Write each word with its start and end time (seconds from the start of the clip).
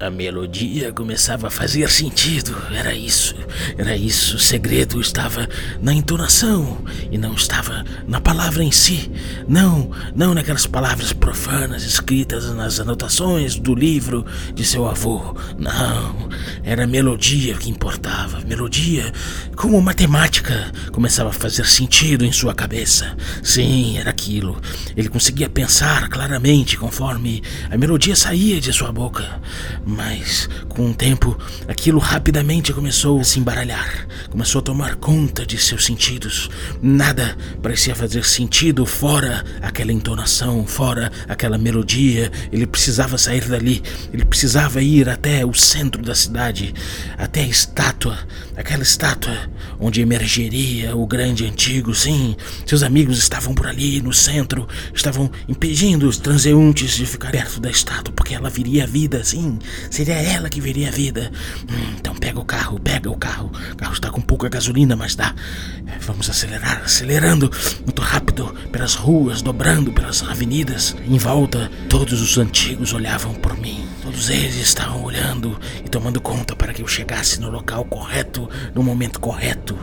A 0.00 0.08
melodia 0.08 0.94
começava 0.94 1.48
a 1.48 1.50
fazer 1.50 1.90
sentido. 1.90 2.56
Era 2.74 2.94
isso, 2.94 3.34
era 3.76 3.94
isso. 3.94 4.36
O 4.36 4.38
segredo 4.38 4.98
estava 4.98 5.46
na 5.82 5.92
entonação 5.92 6.78
e 7.12 7.18
não 7.18 7.34
estava 7.34 7.84
na 8.08 8.18
palavra 8.18 8.64
em 8.64 8.72
si. 8.72 9.12
Não, 9.46 9.90
não 10.16 10.32
naquelas 10.32 10.66
palavras 10.66 11.12
profanas 11.12 11.82
escritas 11.82 12.46
nas 12.54 12.80
anotações 12.80 13.56
do 13.56 13.74
livro 13.74 14.24
de 14.54 14.64
seu 14.64 14.88
avô. 14.88 15.36
Não, 15.58 16.30
era 16.64 16.84
a 16.84 16.86
melodia 16.86 17.54
que 17.56 17.68
importava. 17.68 18.40
Melodia, 18.40 19.12
como 19.54 19.82
matemática, 19.82 20.72
começava 20.92 21.28
a 21.28 21.34
fazer 21.34 21.66
sentido 21.66 22.24
em 22.24 22.32
sua 22.32 22.54
cabeça. 22.54 23.14
Sim, 23.42 23.98
era 23.98 24.08
aquilo. 24.08 24.58
Ele 24.96 25.10
conseguia 25.10 25.50
pensar 25.50 26.08
claramente 26.08 26.78
conforme 26.78 27.42
a 27.70 27.76
melodia 27.76 28.16
saía 28.16 28.58
de 28.58 28.72
sua 28.72 28.90
boca 28.90 29.38
mas, 29.90 30.48
com 30.68 30.90
o 30.90 30.94
tempo, 30.94 31.36
aquilo 31.66 31.98
rapidamente 31.98 32.72
começou 32.72 33.20
a 33.20 33.24
se 33.24 33.40
embaralhar, 33.40 34.06
começou 34.30 34.60
a 34.60 34.62
tomar 34.62 34.94
conta 34.94 35.44
de 35.44 35.58
seus 35.58 35.84
sentidos. 35.84 36.48
Nada 36.80 37.36
parecia 37.60 37.94
fazer 37.94 38.24
sentido 38.24 38.86
fora 38.86 39.44
aquela 39.60 39.92
entonação, 39.92 40.64
fora 40.64 41.10
aquela 41.28 41.58
melodia. 41.58 42.30
Ele 42.52 42.66
precisava 42.66 43.18
sair 43.18 43.44
dali, 43.46 43.82
ele 44.12 44.24
precisava 44.24 44.80
ir 44.80 45.08
até 45.08 45.44
o 45.44 45.52
centro 45.52 46.02
da 46.02 46.14
cidade, 46.14 46.72
até 47.18 47.40
a 47.40 47.48
estátua, 47.48 48.16
aquela 48.56 48.84
estátua 48.84 49.36
onde 49.78 50.00
emergeria 50.00 50.94
o 50.96 51.06
grande 51.06 51.44
antigo. 51.46 51.94
Sim, 51.94 52.36
seus 52.64 52.82
amigos 52.82 53.18
estavam 53.18 53.54
por 53.54 53.66
ali 53.66 54.00
no 54.00 54.12
centro, 54.12 54.68
estavam 54.94 55.30
impedindo 55.48 56.08
os 56.08 56.16
transeuntes 56.16 56.92
de 56.92 57.06
ficar 57.06 57.32
perto 57.32 57.60
da 57.60 57.70
estátua, 57.70 58.14
porque 58.14 58.34
ela 58.34 58.50
viria 58.50 58.84
à 58.84 58.86
vida, 58.86 59.24
sim. 59.24 59.58
Seria 59.90 60.14
ela 60.14 60.48
que 60.48 60.60
veria 60.60 60.88
a 60.88 60.90
vida. 60.90 61.30
Hum, 61.62 61.94
então 61.98 62.14
pega 62.14 62.38
o 62.38 62.44
carro, 62.44 62.78
pega 62.78 63.10
o 63.10 63.16
carro. 63.16 63.50
O 63.72 63.76
carro 63.76 63.92
está 63.92 64.10
com 64.10 64.20
pouca 64.20 64.48
gasolina, 64.48 64.96
mas 64.96 65.14
dá. 65.14 65.34
É, 65.86 65.98
vamos 66.00 66.28
acelerar, 66.28 66.82
acelerando 66.84 67.50
muito 67.84 68.02
rápido 68.02 68.54
pelas 68.70 68.94
ruas, 68.94 69.42
dobrando 69.42 69.92
pelas 69.92 70.22
avenidas. 70.22 70.96
Em 71.06 71.18
volta, 71.18 71.70
todos 71.88 72.20
os 72.20 72.38
antigos 72.38 72.92
olhavam 72.92 73.34
por 73.34 73.56
mim. 73.58 73.89
Todos 74.10 74.28
eles 74.28 74.56
estavam 74.56 75.04
olhando 75.04 75.56
e 75.84 75.88
tomando 75.88 76.20
conta 76.20 76.56
para 76.56 76.72
que 76.72 76.82
eu 76.82 76.88
chegasse 76.88 77.40
no 77.40 77.48
local 77.48 77.84
correto, 77.84 78.50
no 78.74 78.82
momento 78.82 79.20
correto. 79.20 79.78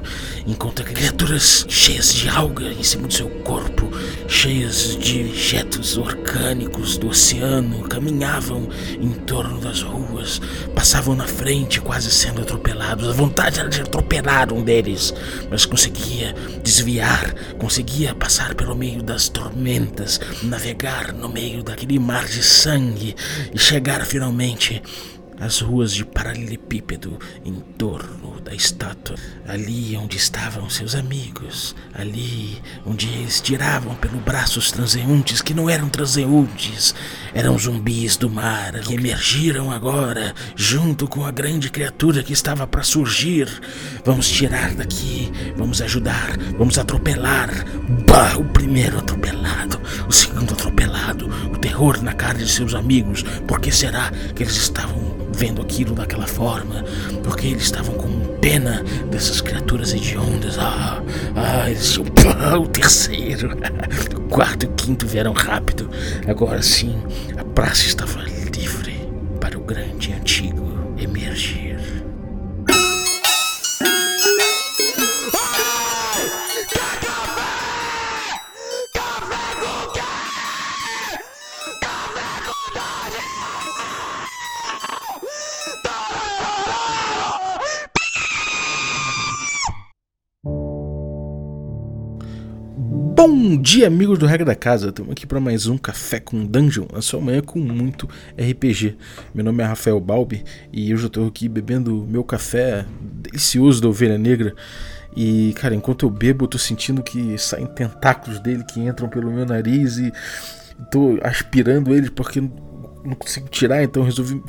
Enquanto 0.45 0.83
criaturas 0.83 1.65
cheias 1.69 2.13
de 2.13 2.27
alga 2.27 2.65
em 2.65 2.83
cima 2.83 3.07
do 3.07 3.13
seu 3.13 3.29
corpo, 3.45 3.89
cheias 4.27 4.97
de 4.97 5.33
jetos 5.33 5.97
orgânicos 5.97 6.97
do 6.97 7.07
oceano, 7.07 7.87
caminhavam 7.87 8.67
em 8.99 9.11
torno 9.11 9.61
das 9.61 9.81
ruas, 9.81 10.41
passavam 10.75 11.15
na 11.15 11.25
frente, 11.25 11.79
quase 11.79 12.11
sendo 12.11 12.41
atropelados. 12.41 13.07
A 13.07 13.13
vontade 13.13 13.61
era 13.61 13.69
de 13.69 13.79
atropelar 13.79 14.51
um 14.51 14.61
deles, 14.61 15.13
mas 15.49 15.65
conseguia 15.65 16.35
desviar, 16.61 17.33
conseguia 17.57 18.13
passar 18.13 18.55
pelo 18.55 18.75
meio 18.75 19.01
das 19.01 19.29
tormentas, 19.29 20.19
navegar 20.43 21.13
no 21.13 21.29
meio 21.29 21.63
daquele 21.63 21.97
mar 21.97 22.25
de 22.25 22.43
sangue 22.43 23.15
e 23.53 23.57
chegar 23.57 24.05
finalmente 24.05 24.16
as 25.39 25.59
ruas 25.61 25.93
de 25.93 26.03
paralelepípedo 26.03 27.19
em 27.45 27.53
torno 27.53 28.41
da 28.41 28.55
estátua, 28.55 29.15
ali 29.47 29.95
onde 29.95 30.17
estavam 30.17 30.69
seus 30.69 30.95
amigos, 30.95 31.75
ali 31.93 32.57
onde 32.85 33.07
eles 33.07 33.39
tiravam 33.39 33.93
pelo 33.95 34.17
braço 34.19 34.57
os 34.57 34.71
transeuntes 34.71 35.41
que 35.41 35.53
não 35.53 35.69
eram 35.69 35.89
transeuntes, 35.89 36.95
eram 37.33 37.57
zumbis 37.57 38.17
do 38.17 38.29
mar 38.29 38.79
que 38.79 38.95
emergiram 38.95 39.71
agora 39.71 40.33
junto 40.55 41.07
com 41.07 41.23
a 41.23 41.31
grande 41.31 41.69
criatura 41.69 42.23
que 42.23 42.33
estava 42.33 42.65
para 42.65 42.83
surgir. 42.83 43.47
Vamos 44.03 44.29
tirar 44.29 44.73
daqui, 44.73 45.31
vamos 45.55 45.81
ajudar, 45.81 46.37
vamos 46.57 46.77
atropelar. 46.77 47.49
Bah, 47.87 48.35
o 48.37 48.43
primeiro 48.43 48.99
atropelado, 48.99 49.79
o 50.07 50.11
segundo 50.11 50.53
atropelado, 50.53 51.29
o 51.53 51.57
terror 51.57 52.01
na 52.03 52.13
cara 52.13 52.37
de 52.37 52.49
seus 52.49 52.73
amigos. 52.73 53.23
Por 53.47 53.61
que 53.61 53.71
será 53.71 54.11
que 54.35 54.43
eles 54.43 54.57
estavam 54.57 55.15
vendo 55.37 55.61
aquilo 55.61 55.93
daquela 55.93 56.25
forma, 56.25 56.83
porque 57.23 57.47
eles 57.47 57.63
estavam 57.63 57.95
com 57.95 58.09
pena 58.41 58.83
dessas 59.11 59.39
criaturas 59.39 59.93
hediondas. 59.93 60.57
Ah, 60.57 61.01
ah, 61.35 61.69
eles 61.69 61.91
tinham 61.91 62.05
ah, 62.39 62.57
o 62.57 62.67
terceiro, 62.67 63.51
o 64.17 64.21
quarto 64.21 64.63
e 64.63 64.67
o 64.67 64.71
quinto 64.71 65.05
vieram 65.05 65.33
rápido. 65.33 65.89
Agora 66.27 66.61
sim, 66.61 67.01
a 67.37 67.43
praça 67.43 67.85
estava 67.85 68.19
livre 68.55 69.07
para 69.39 69.57
o 69.57 69.61
grande 69.61 70.11
antigo 70.11 70.56
Bom 93.29 93.57
dia, 93.57 93.87
amigos 93.87 94.17
do 94.17 94.25
Regra 94.25 94.45
da 94.45 94.55
Casa. 94.55 94.87
Estamos 94.87 95.11
aqui 95.11 95.27
para 95.27 95.41
mais 95.41 95.67
um 95.67 95.77
Café 95.77 96.17
com 96.17 96.45
Dungeon, 96.45 96.85
a 96.93 97.01
sua 97.01 97.19
manhã 97.19 97.41
com 97.41 97.59
muito 97.59 98.07
RPG. 98.37 98.95
Meu 99.35 99.43
nome 99.43 99.61
é 99.61 99.65
Rafael 99.65 99.99
Balbi 99.99 100.45
e 100.71 100.91
eu 100.91 100.97
já 100.97 101.07
estou 101.07 101.27
aqui 101.27 101.49
bebendo 101.49 102.07
meu 102.09 102.23
café 102.23 102.85
delicioso 103.01 103.81
da 103.81 103.89
Ovelha 103.89 104.17
Negra. 104.17 104.55
E, 105.13 105.53
cara, 105.57 105.75
enquanto 105.75 106.05
eu 106.05 106.09
bebo, 106.09 106.45
eu 106.45 106.47
tô 106.47 106.57
sentindo 106.57 107.03
que 107.03 107.37
saem 107.37 107.67
tentáculos 107.67 108.39
dele 108.39 108.63
que 108.63 108.79
entram 108.79 109.09
pelo 109.09 109.29
meu 109.29 109.45
nariz 109.45 109.97
e 109.97 110.09
tô 110.89 111.19
aspirando 111.21 111.93
eles 111.93 112.09
porque 112.09 112.39
não 112.39 113.13
consigo 113.13 113.49
tirar, 113.49 113.83
então 113.83 114.03
resolvi 114.03 114.41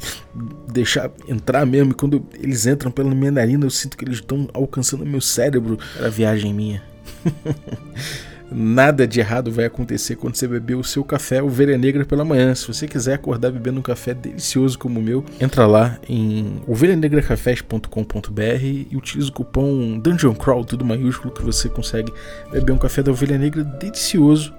deixar 0.73 1.11
entrar 1.27 1.67
mesmo. 1.67 1.91
E 1.91 1.95
quando 1.95 2.25
eles 2.33 2.65
entram 2.65 2.93
pela 2.93 3.13
minha 3.13 3.33
narina, 3.33 3.67
eu 3.67 3.71
sinto 3.71 3.97
que 3.97 4.05
eles 4.05 4.19
estão 4.19 4.49
alcançando 4.55 5.05
meu 5.05 5.21
cérebro. 5.21 5.81
Era 5.99 6.09
viagem 6.09 6.55
minha. 6.55 6.81
Nada 8.51 9.07
de 9.07 9.21
errado 9.21 9.53
vai 9.53 9.67
acontecer 9.67 10.17
quando 10.17 10.35
você 10.37 10.49
beber 10.49 10.75
o 10.75 10.83
seu 10.83 11.05
café 11.05 11.43
Ovelha 11.43 11.77
Negra 11.77 12.07
pela 12.07 12.25
manhã. 12.25 12.55
Se 12.55 12.67
você 12.67 12.89
quiser 12.89 13.15
acordar 13.15 13.51
bebendo 13.51 13.79
um 13.79 13.83
café 13.83 14.15
delicioso 14.15 14.79
como 14.79 14.99
o 14.99 15.03
meu, 15.03 15.23
entra 15.39 15.67
lá 15.67 15.99
em 16.09 16.63
ovelhanegracafés.com.br 16.67 18.65
e 18.91 18.97
utiliza 18.97 19.29
o 19.29 19.33
cupom 19.33 19.99
Dungeon 19.99 20.35
Crawl, 20.35 20.65
tudo 20.65 20.83
maiúsculo, 20.83 21.33
que 21.33 21.43
você 21.43 21.69
consegue 21.69 22.11
beber 22.51 22.73
um 22.73 22.79
café 22.79 23.03
da 23.03 23.13
Ovelha 23.13 23.37
Negra 23.37 23.63
delicioso, 23.63 24.55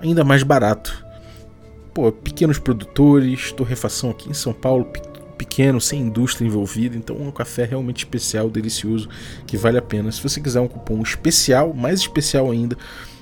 ainda 0.00 0.24
mais 0.24 0.42
barato. 0.42 1.06
Pô, 1.94 2.10
pequenos 2.10 2.58
produtores, 2.58 3.52
torrefação 3.52 4.10
aqui 4.10 4.28
em 4.28 4.34
São 4.34 4.52
Paulo, 4.52 4.90
pequeno, 5.38 5.80
sem 5.80 6.02
indústria 6.02 6.46
envolvida, 6.46 6.96
então 6.96 7.16
é 7.16 7.22
um 7.22 7.30
café 7.30 7.64
realmente 7.64 7.98
especial, 7.98 8.50
delicioso, 8.50 9.08
que 9.46 9.56
vale 9.56 9.78
a 9.78 9.82
pena. 9.82 10.12
Se 10.12 10.22
você 10.22 10.40
quiser 10.40 10.60
um 10.60 10.68
cupom 10.68 11.00
especial, 11.00 11.72
mais 11.72 12.00
especial 12.00 12.50
ainda, 12.50 12.76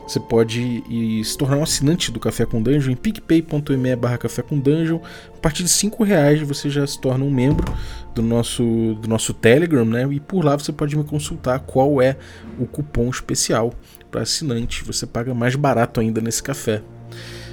você 0.08 0.18
pode 0.18 0.82
se 1.22 1.36
tornar 1.36 1.58
um 1.58 1.62
assinante 1.62 2.10
do 2.10 2.18
Café 2.18 2.46
com 2.46 2.62
Dungeon 2.62 2.92
em 2.92 2.96
picpay.me 2.96 3.94
barra 3.94 4.16
Café 4.16 4.40
com 4.40 4.58
Dungeon. 4.58 5.00
A 5.34 5.38
partir 5.38 5.62
de 5.62 5.68
5 5.68 6.02
reais 6.02 6.40
você 6.40 6.70
já 6.70 6.86
se 6.86 6.98
torna 6.98 7.26
um 7.26 7.30
membro 7.30 7.70
do 8.14 8.22
nosso, 8.22 8.96
do 9.02 9.06
nosso 9.06 9.34
Telegram, 9.34 9.84
né? 9.84 10.08
E 10.10 10.18
por 10.18 10.42
lá 10.42 10.56
você 10.56 10.72
pode 10.72 10.96
me 10.96 11.04
consultar 11.04 11.60
qual 11.60 12.00
é 12.00 12.16
o 12.58 12.64
cupom 12.64 13.10
especial 13.10 13.74
para 14.10 14.22
assinante. 14.22 14.82
Você 14.84 15.06
paga 15.06 15.34
mais 15.34 15.54
barato 15.54 16.00
ainda 16.00 16.22
nesse 16.22 16.42
café. 16.42 16.82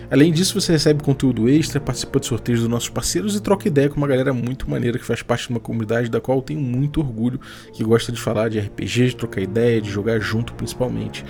Além 0.09 0.31
disso, 0.31 0.59
você 0.59 0.71
recebe 0.71 1.03
conteúdo 1.03 1.49
extra, 1.49 1.81
participa 1.81 2.21
de 2.21 2.27
sorteios 2.27 2.61
dos 2.61 2.69
nossos 2.69 2.87
parceiros 2.89 3.35
e 3.35 3.41
troca 3.41 3.67
ideia 3.67 3.89
com 3.89 3.97
uma 3.97 4.07
galera 4.07 4.31
muito 4.31 4.69
maneira 4.69 4.97
que 4.97 5.05
faz 5.05 5.21
parte 5.21 5.47
de 5.47 5.49
uma 5.49 5.59
comunidade 5.59 6.09
da 6.09 6.21
qual 6.21 6.37
eu 6.37 6.41
tenho 6.41 6.61
muito 6.61 7.01
orgulho, 7.01 7.39
que 7.73 7.83
gosta 7.83 8.11
de 8.11 8.21
falar 8.21 8.49
de 8.49 8.59
RPG, 8.59 9.07
de 9.07 9.15
trocar 9.15 9.41
ideia, 9.41 9.81
de 9.81 9.89
jogar 9.89 10.19
junto 10.19 10.53
principalmente. 10.53 11.25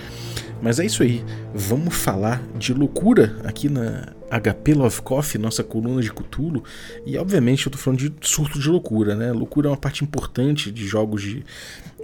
Mas 0.61 0.79
é 0.79 0.85
isso 0.85 1.03
aí, 1.03 1.23
vamos 1.53 1.95
falar 1.95 2.41
de 2.57 2.73
loucura 2.73 3.35
aqui 3.43 3.69
na 3.69 4.13
HP 4.29 4.73
Love 4.73 5.01
Coffee, 5.01 5.39
nossa 5.39 5.63
coluna 5.63 6.01
de 6.01 6.11
Cthulhu. 6.11 6.63
E 7.05 7.17
obviamente 7.17 7.65
eu 7.65 7.71
tô 7.71 7.77
falando 7.77 7.99
de 7.99 8.13
surto 8.21 8.59
de 8.59 8.67
loucura, 8.67 9.15
né? 9.15 9.31
Loucura 9.31 9.67
é 9.67 9.71
uma 9.71 9.77
parte 9.77 10.03
importante 10.03 10.71
de 10.71 10.85
jogos 10.87 11.21
de, 11.21 11.45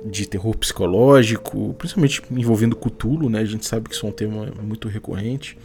de 0.06 0.28
terror 0.28 0.56
psicológico, 0.56 1.74
principalmente 1.78 2.22
envolvendo 2.32 2.76
Cthulhu, 2.76 3.30
né? 3.30 3.40
A 3.40 3.46
gente 3.46 3.66
sabe 3.66 3.90
que 3.90 3.96
isso 3.96 4.06
é 4.06 4.10
um 4.10 4.14
tema 4.14 4.48
muito 4.62 4.88
recorrente. 4.88 5.58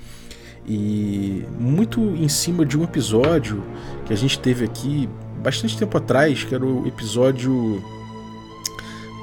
E 0.68 1.44
muito 1.60 2.00
em 2.00 2.28
cima 2.28 2.66
de 2.66 2.76
um 2.76 2.82
episódio 2.82 3.62
que 4.04 4.12
a 4.12 4.16
gente 4.16 4.38
teve 4.38 4.64
aqui 4.64 5.08
bastante 5.40 5.78
tempo 5.78 5.96
atrás, 5.96 6.42
que 6.42 6.54
era 6.54 6.64
o 6.64 6.88
episódio 6.88 7.80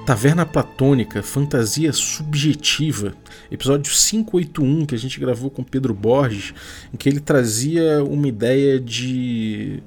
Taverna 0.06 0.46
Platônica, 0.46 1.24
Fantasia 1.24 1.94
Subjetiva, 1.94 3.14
episódio 3.50 3.90
581 3.90 4.86
que 4.86 4.96
a 4.96 4.98
gente 4.98 5.18
gravou 5.18 5.50
com 5.50 5.64
Pedro 5.64 5.94
Borges, 5.94 6.54
em 6.94 6.98
que 6.98 7.08
ele 7.08 7.22
trazia 7.22 8.04
uma 8.04 8.28
ideia 8.28 8.82
de 8.82 9.82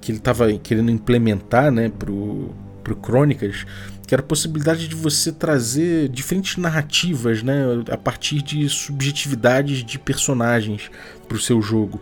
que 0.00 0.10
ele 0.10 0.18
estava 0.18 0.52
querendo 0.54 0.90
implementar 0.90 1.70
né, 1.70 1.88
pro, 1.88 2.52
pro 2.82 2.96
Crônicas, 2.96 3.64
que 4.04 4.12
era 4.12 4.20
a 4.20 4.26
possibilidade 4.26 4.88
de 4.88 4.96
você 4.96 5.30
trazer 5.30 6.08
diferentes 6.08 6.56
narrativas 6.56 7.40
né, 7.44 7.62
a 7.88 7.96
partir 7.96 8.42
de 8.42 8.68
subjetividades 8.68 9.84
de 9.84 9.96
personagens 9.96 10.90
para 11.28 11.36
o 11.36 11.40
seu 11.40 11.62
jogo. 11.62 12.00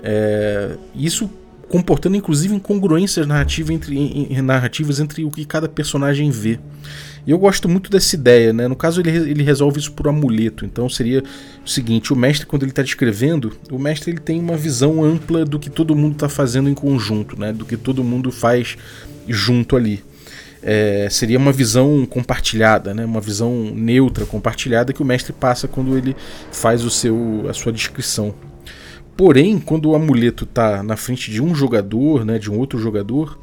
É, 0.00 0.76
isso 0.94 1.28
comportando 1.70 2.16
inclusive 2.16 2.52
incongruências 2.52 3.26
narrativas 3.28 3.70
entre, 3.70 3.96
em, 3.96 4.42
narrativas 4.42 4.98
entre 4.98 5.24
o 5.24 5.30
que 5.30 5.44
cada 5.44 5.68
personagem 5.68 6.28
vê. 6.28 6.58
E 7.24 7.30
eu 7.30 7.38
gosto 7.38 7.68
muito 7.68 7.90
dessa 7.90 8.16
ideia, 8.16 8.52
né? 8.52 8.66
No 8.66 8.74
caso, 8.74 9.00
ele, 9.00 9.10
ele 9.10 9.42
resolve 9.44 9.78
isso 9.78 9.92
por 9.92 10.08
amuleto. 10.08 10.64
Então 10.64 10.88
seria 10.88 11.22
o 11.64 11.68
seguinte: 11.68 12.12
o 12.12 12.16
mestre, 12.16 12.44
quando 12.44 12.64
ele 12.64 12.72
está 12.72 12.82
descrevendo, 12.82 13.56
o 13.70 13.78
mestre 13.78 14.10
ele 14.10 14.18
tem 14.18 14.40
uma 14.40 14.56
visão 14.56 15.04
ampla 15.04 15.44
do 15.44 15.58
que 15.58 15.70
todo 15.70 15.94
mundo 15.94 16.14
está 16.14 16.28
fazendo 16.28 16.68
em 16.68 16.74
conjunto, 16.74 17.38
né? 17.38 17.52
Do 17.52 17.64
que 17.64 17.76
todo 17.76 18.02
mundo 18.02 18.32
faz 18.32 18.76
junto 19.28 19.76
ali. 19.76 20.02
É, 20.62 21.08
seria 21.08 21.38
uma 21.38 21.52
visão 21.52 22.04
compartilhada, 22.04 22.92
né? 22.92 23.02
uma 23.02 23.20
visão 23.20 23.72
neutra, 23.74 24.26
compartilhada 24.26 24.92
que 24.92 25.00
o 25.00 25.04
mestre 25.06 25.32
passa 25.32 25.66
quando 25.66 25.96
ele 25.96 26.14
faz 26.52 26.84
o 26.84 26.90
seu, 26.90 27.46
a 27.48 27.54
sua 27.54 27.72
descrição. 27.72 28.34
Porém, 29.16 29.58
quando 29.58 29.90
o 29.90 29.94
amuleto 29.94 30.44
está 30.44 30.82
na 30.82 30.96
frente 30.96 31.30
de 31.30 31.42
um 31.42 31.54
jogador, 31.54 32.24
né, 32.24 32.38
de 32.38 32.50
um 32.50 32.58
outro 32.58 32.78
jogador, 32.78 33.38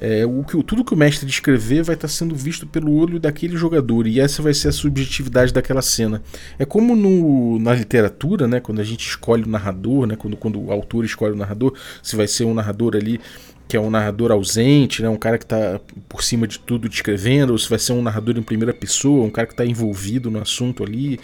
é, 0.00 0.24
o 0.24 0.44
que, 0.44 0.62
tudo 0.62 0.84
que 0.84 0.94
o 0.94 0.96
mestre 0.96 1.26
descrever 1.26 1.82
vai 1.82 1.96
estar 1.96 2.06
tá 2.06 2.12
sendo 2.12 2.34
visto 2.34 2.66
pelo 2.66 2.94
olho 2.94 3.18
daquele 3.18 3.56
jogador 3.56 4.06
e 4.06 4.20
essa 4.20 4.40
vai 4.40 4.54
ser 4.54 4.68
a 4.68 4.72
subjetividade 4.72 5.52
daquela 5.52 5.82
cena. 5.82 6.22
É 6.56 6.64
como 6.64 6.94
no, 6.94 7.58
na 7.58 7.74
literatura, 7.74 8.46
né, 8.46 8.60
quando 8.60 8.80
a 8.80 8.84
gente 8.84 9.06
escolhe 9.06 9.42
o 9.42 9.48
narrador, 9.48 10.06
né, 10.06 10.14
quando, 10.14 10.36
quando 10.36 10.62
o 10.62 10.70
autor 10.70 11.04
escolhe 11.04 11.32
o 11.32 11.36
narrador, 11.36 11.74
se 12.00 12.14
vai 12.14 12.28
ser 12.28 12.44
um 12.44 12.54
narrador 12.54 12.94
ali 12.94 13.20
que 13.66 13.76
é 13.76 13.80
um 13.80 13.90
narrador 13.90 14.30
ausente, 14.30 15.02
né, 15.02 15.08
um 15.08 15.16
cara 15.16 15.36
que 15.36 15.44
está 15.44 15.80
por 16.08 16.22
cima 16.22 16.46
de 16.46 16.58
tudo 16.60 16.88
descrevendo, 16.88 17.52
ou 17.52 17.58
se 17.58 17.68
vai 17.68 17.78
ser 17.78 17.92
um 17.92 18.00
narrador 18.00 18.38
em 18.38 18.42
primeira 18.42 18.72
pessoa, 18.72 19.26
um 19.26 19.30
cara 19.30 19.46
que 19.46 19.52
está 19.52 19.66
envolvido 19.66 20.30
no 20.30 20.40
assunto 20.40 20.82
ali. 20.82 21.20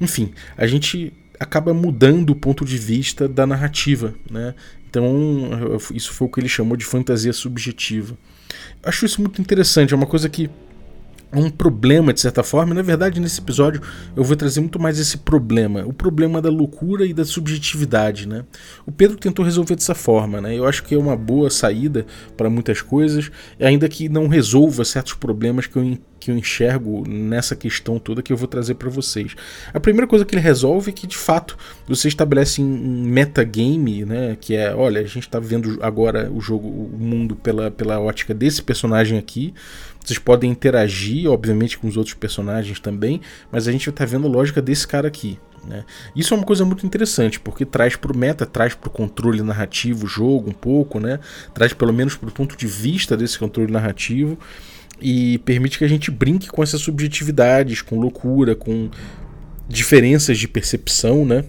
Enfim, 0.00 0.32
a 0.56 0.66
gente 0.66 1.12
acaba 1.42 1.74
mudando 1.74 2.30
o 2.30 2.36
ponto 2.36 2.64
de 2.64 2.78
vista 2.78 3.28
da 3.28 3.46
narrativa, 3.46 4.14
né? 4.30 4.54
Então, 4.88 5.50
isso 5.94 6.12
foi 6.12 6.28
o 6.28 6.30
que 6.30 6.40
ele 6.40 6.48
chamou 6.48 6.76
de 6.76 6.84
fantasia 6.84 7.32
subjetiva. 7.32 8.16
Acho 8.82 9.06
isso 9.06 9.20
muito 9.20 9.40
interessante, 9.40 9.92
é 9.92 9.96
uma 9.96 10.06
coisa 10.06 10.28
que 10.28 10.50
é 11.32 11.38
um 11.38 11.48
problema 11.48 12.12
de 12.12 12.20
certa 12.20 12.42
forma. 12.42 12.74
Na 12.74 12.82
verdade, 12.82 13.18
nesse 13.18 13.40
episódio 13.40 13.80
eu 14.14 14.22
vou 14.22 14.36
trazer 14.36 14.60
muito 14.60 14.78
mais 14.78 14.98
esse 14.98 15.16
problema, 15.16 15.82
o 15.86 15.92
problema 15.92 16.42
da 16.42 16.50
loucura 16.50 17.06
e 17.06 17.14
da 17.14 17.24
subjetividade, 17.24 18.28
né? 18.28 18.44
O 18.86 18.92
Pedro 18.92 19.16
tentou 19.16 19.42
resolver 19.42 19.74
dessa 19.74 19.94
forma, 19.94 20.42
né? 20.42 20.56
Eu 20.56 20.66
acho 20.66 20.84
que 20.84 20.94
é 20.94 20.98
uma 20.98 21.16
boa 21.16 21.48
saída 21.48 22.04
para 22.36 22.50
muitas 22.50 22.82
coisas, 22.82 23.30
ainda 23.58 23.88
que 23.88 24.10
não 24.10 24.28
resolva 24.28 24.84
certos 24.84 25.14
problemas 25.14 25.66
que 25.66 25.76
eu 25.76 25.98
que 26.22 26.30
eu 26.30 26.38
enxergo 26.38 27.02
nessa 27.08 27.56
questão 27.56 27.98
toda 27.98 28.22
que 28.22 28.32
eu 28.32 28.36
vou 28.36 28.46
trazer 28.46 28.74
para 28.74 28.88
vocês. 28.88 29.34
A 29.74 29.80
primeira 29.80 30.06
coisa 30.06 30.24
que 30.24 30.32
ele 30.32 30.40
resolve 30.40 30.90
é 30.90 30.92
que, 30.92 31.04
de 31.04 31.16
fato, 31.16 31.58
você 31.84 32.06
estabelece 32.06 32.62
um 32.62 33.02
metagame, 33.04 34.04
né? 34.04 34.36
Que 34.40 34.54
é, 34.54 34.72
olha, 34.72 35.00
a 35.00 35.04
gente 35.04 35.26
está 35.26 35.40
vendo 35.40 35.80
agora 35.82 36.30
o 36.30 36.40
jogo, 36.40 36.68
o 36.68 36.96
mundo 36.96 37.34
pela, 37.34 37.72
pela 37.72 37.98
ótica 37.98 38.32
desse 38.32 38.62
personagem 38.62 39.18
aqui. 39.18 39.52
Vocês 39.98 40.18
podem 40.18 40.48
interagir, 40.48 41.28
obviamente, 41.28 41.76
com 41.76 41.88
os 41.88 41.96
outros 41.96 42.14
personagens 42.14 42.78
também, 42.78 43.20
mas 43.50 43.66
a 43.66 43.72
gente 43.72 43.90
está 43.90 44.04
vendo 44.04 44.28
a 44.28 44.30
lógica 44.30 44.62
desse 44.62 44.86
cara 44.86 45.08
aqui. 45.08 45.40
Né? 45.64 45.84
Isso 46.14 46.34
é 46.34 46.36
uma 46.36 46.46
coisa 46.46 46.64
muito 46.64 46.86
interessante, 46.86 47.40
porque 47.40 47.64
traz 47.64 47.96
para 47.96 48.12
o 48.12 48.16
meta, 48.16 48.46
traz 48.46 48.74
para 48.74 48.88
o 48.88 48.90
controle 48.90 49.42
narrativo 49.42 50.06
o 50.06 50.08
jogo 50.08 50.50
um 50.50 50.54
pouco, 50.54 51.00
né? 51.00 51.18
traz 51.52 51.72
pelo 51.72 51.92
menos 51.92 52.16
para 52.16 52.28
o 52.28 52.32
ponto 52.32 52.56
de 52.56 52.66
vista 52.66 53.16
desse 53.16 53.38
controle 53.38 53.72
narrativo 53.72 54.38
e 55.02 55.38
permite 55.38 55.78
que 55.78 55.84
a 55.84 55.88
gente 55.88 56.10
brinque 56.10 56.48
com 56.48 56.62
essas 56.62 56.80
subjetividades, 56.80 57.82
com 57.82 57.98
loucura, 57.98 58.54
com 58.54 58.88
diferenças 59.68 60.38
de 60.38 60.46
percepção, 60.46 61.24
né? 61.24 61.44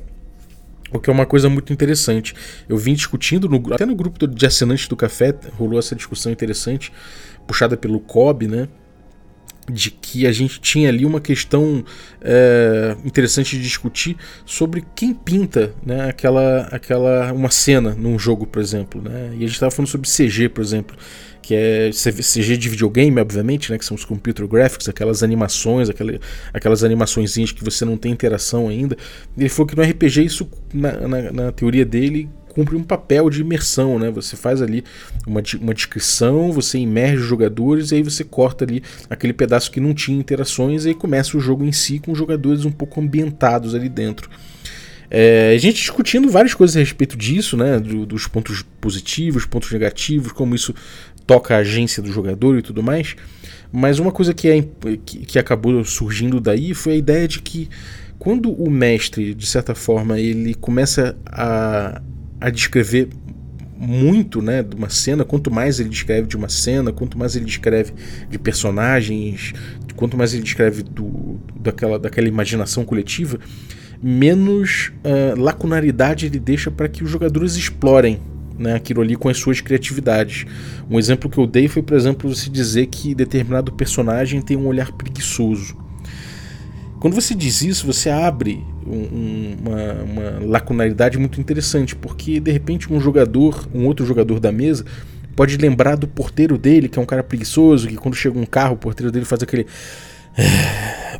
O 0.92 1.00
que 1.00 1.10
é 1.10 1.14
uma 1.14 1.26
coisa 1.26 1.50
muito 1.50 1.74
interessante. 1.74 2.36
Eu 2.68 2.78
vim 2.78 2.94
discutindo, 2.94 3.50
no, 3.50 3.74
até 3.74 3.86
no 3.86 3.96
grupo 3.96 4.28
de 4.28 4.46
assinantes 4.46 4.88
do 4.88 4.96
café, 4.96 5.34
rolou 5.58 5.80
essa 5.80 5.96
discussão 5.96 6.32
interessante, 6.32 6.92
puxada 7.48 7.76
pelo 7.76 8.00
COB, 8.00 8.48
né? 8.48 8.68
De 9.72 9.92
que 9.92 10.28
a 10.28 10.32
gente 10.32 10.60
tinha 10.60 10.90
ali 10.90 11.06
uma 11.06 11.22
questão 11.22 11.86
é, 12.22 12.98
interessante 13.06 13.58
de 13.58 13.64
discutir 13.64 14.18
sobre 14.46 14.84
quem 14.94 15.14
pinta 15.14 15.74
né, 15.86 16.10
aquela, 16.10 16.68
aquela 16.72 17.32
uma 17.32 17.50
cena 17.50 17.96
num 17.96 18.20
jogo, 18.20 18.46
por 18.46 18.62
exemplo. 18.62 19.02
Né? 19.02 19.30
E 19.32 19.38
a 19.38 19.48
gente 19.48 19.54
estava 19.54 19.72
falando 19.72 19.90
sobre 19.90 20.10
CG, 20.10 20.50
por 20.50 20.62
exemplo 20.62 20.98
que 21.44 21.54
é 21.54 21.90
CG 21.92 22.56
de 22.56 22.70
videogame, 22.70 23.20
obviamente, 23.20 23.70
né, 23.70 23.78
que 23.78 23.84
são 23.84 23.96
os 23.96 24.06
computer 24.06 24.48
graphics, 24.48 24.88
aquelas 24.88 25.22
animações, 25.22 25.90
aquelas, 25.90 26.20
aquelas 26.54 26.84
animações 26.86 27.36
que 27.52 27.64
você 27.64 27.84
não 27.84 27.98
tem 27.98 28.14
interação 28.14 28.70
ainda. 28.70 28.98
Ele 29.38 29.50
falou 29.50 29.68
que 29.68 29.76
no 29.76 29.84
RPG 29.84 30.24
isso, 30.24 30.50
na, 30.74 30.94
na, 31.06 31.32
na 31.34 31.52
teoria 31.52 31.86
dele, 31.86 32.30
cumpre 32.54 32.76
um 32.76 32.84
papel 32.84 33.30
de 33.30 33.42
imersão, 33.42 33.98
né? 33.98 34.10
Você 34.12 34.36
faz 34.36 34.62
ali 34.62 34.84
uma, 35.26 35.42
uma 35.60 35.74
descrição, 35.74 36.52
você 36.52 36.78
imerge 36.78 37.22
os 37.22 37.28
jogadores 37.28 37.92
e 37.92 37.96
aí 37.96 38.04
você 38.04 38.24
corta 38.24 38.64
ali 38.64 38.84
aquele 39.10 39.34
pedaço 39.34 39.72
que 39.72 39.80
não 39.80 39.94
tinha 39.94 40.18
interações 40.18 40.86
e 40.86 40.90
aí 40.90 40.94
começa 40.96 41.36
o 41.36 41.40
jogo 41.40 41.66
em 41.66 41.72
si 41.72 42.00
com 42.00 42.12
os 42.12 42.18
jogadores 42.18 42.66
um 42.66 42.72
pouco 42.72 43.02
ambientados 43.02 43.74
ali 43.74 43.90
dentro. 43.90 44.30
É, 45.10 45.54
a 45.54 45.58
gente 45.60 45.76
discutindo 45.76 46.30
várias 46.30 46.54
coisas 46.54 46.76
a 46.76 46.80
respeito 46.80 47.16
disso, 47.16 47.56
né? 47.56 47.80
Do, 47.80 48.06
dos 48.06 48.28
pontos 48.28 48.64
positivos, 48.82 49.46
pontos 49.46 49.72
negativos, 49.72 50.32
como 50.32 50.56
isso 50.56 50.74
toca 51.28 51.56
a 51.56 51.60
agência 51.60 52.02
do 52.02 52.12
jogador 52.12 52.58
e 52.58 52.62
tudo 52.62 52.82
mais. 52.82 53.16
Mas 53.72 54.00
uma 54.00 54.12
coisa 54.12 54.34
que, 54.34 54.48
é, 54.48 54.64
que, 55.06 55.20
que 55.20 55.40
acabou 55.40 55.84
surgindo 55.84 56.40
daí 56.40 56.74
foi 56.74 56.94
a 56.94 56.96
ideia 56.96 57.28
de 57.28 57.42
que 57.42 57.70
quando 58.20 58.54
o 58.54 58.70
mestre, 58.70 59.34
de 59.34 59.46
certa 59.46 59.76
forma, 59.76 60.20
ele 60.20 60.54
começa 60.54 61.18
a, 61.26 62.02
a 62.44 62.50
descrever 62.50 63.08
muito 63.78 64.42
né, 64.42 64.62
de 64.62 64.76
uma 64.76 64.90
cena, 64.90 65.24
quanto 65.24 65.50
mais 65.50 65.80
ele 65.80 65.88
descreve 65.88 66.28
de 66.28 66.36
uma 66.36 66.50
cena, 66.50 66.92
quanto 66.92 67.18
mais 67.18 67.38
ele 67.38 67.46
descreve 67.46 67.94
de 68.30 68.38
personagens, 68.38 69.54
quanto 69.96 70.18
mais 70.18 70.34
ele 70.34 70.44
descreve 70.44 70.84
do, 70.84 71.40
daquela, 71.58 71.98
daquela 71.98 72.28
imaginação 72.28 72.84
coletiva, 72.84 73.40
menos 74.02 74.92
uh, 75.06 75.40
lacunaridade 75.40 76.26
ele 76.26 76.38
deixa 76.38 76.70
para 76.70 76.90
que 76.90 77.02
os 77.02 77.10
jogadores 77.10 77.56
explorem 77.56 78.20
né, 78.60 78.74
aquilo 78.76 79.02
ali 79.02 79.16
com 79.16 79.30
as 79.30 79.38
suas 79.38 79.62
criatividades. 79.62 80.46
Um 80.90 81.00
exemplo 81.00 81.30
que 81.30 81.38
eu 81.38 81.48
dei 81.48 81.70
foi, 81.70 81.82
por 81.82 81.96
exemplo, 81.96 82.34
você 82.36 82.50
dizer 82.50 82.88
que 82.88 83.16
determinado 83.16 83.72
personagem 83.72 84.42
tem 84.42 84.58
um 84.58 84.68
olhar 84.68 84.92
preguiçoso. 84.92 85.78
Quando 87.04 87.16
você 87.16 87.36
diz 87.36 87.62
isso, 87.62 87.86
você 87.86 88.10
abre 88.10 88.66
um, 88.88 89.58
uma, 89.60 89.94
uma 90.04 90.46
lacunaridade 90.46 91.18
muito 91.18 91.38
interessante, 91.38 91.98
porque 91.98 92.40
de 92.40 92.50
repente 92.50 92.94
um 92.94 92.98
jogador, 92.98 93.68
um 93.76 93.86
outro 93.86 94.06
jogador 94.06 94.40
da 94.40 94.54
mesa, 94.54 94.86
pode 95.36 95.58
lembrar 95.58 95.98
do 95.98 96.08
porteiro 96.08 96.58
dele, 96.58 96.88
que 96.88 96.98
é 96.98 97.02
um 97.02 97.06
cara 97.06 97.22
preguiçoso, 97.22 97.90
que 97.90 97.98
quando 97.98 98.16
chega 98.16 98.40
um 98.40 98.46
carro, 98.46 98.76
o 98.76 98.78
porteiro 98.78 99.12
dele 99.12 99.26
faz 99.26 99.44
aquele 99.44 99.68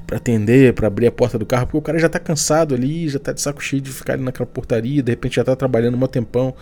para 0.08 0.16
atender, 0.16 0.72
para 0.72 0.88
abrir 0.88 1.08
a 1.08 1.12
porta 1.12 1.38
do 1.38 1.46
carro, 1.46 1.66
porque 1.66 1.80
o 1.80 1.82
cara 1.82 2.00
já 2.00 2.08
tá 2.08 2.18
cansado 2.18 2.74
ali, 2.74 3.10
já 3.10 3.20
tá 3.20 3.34
de 3.34 3.42
saco 3.42 3.62
cheio 3.62 3.82
de 3.82 3.92
ficar 3.92 4.14
ali 4.14 4.24
naquela 4.24 4.48
portaria, 4.48 5.04
de 5.04 5.12
repente 5.12 5.36
já 5.36 5.44
tá 5.44 5.54
trabalhando 5.54 6.02
um 6.02 6.08
tempão 6.08 6.56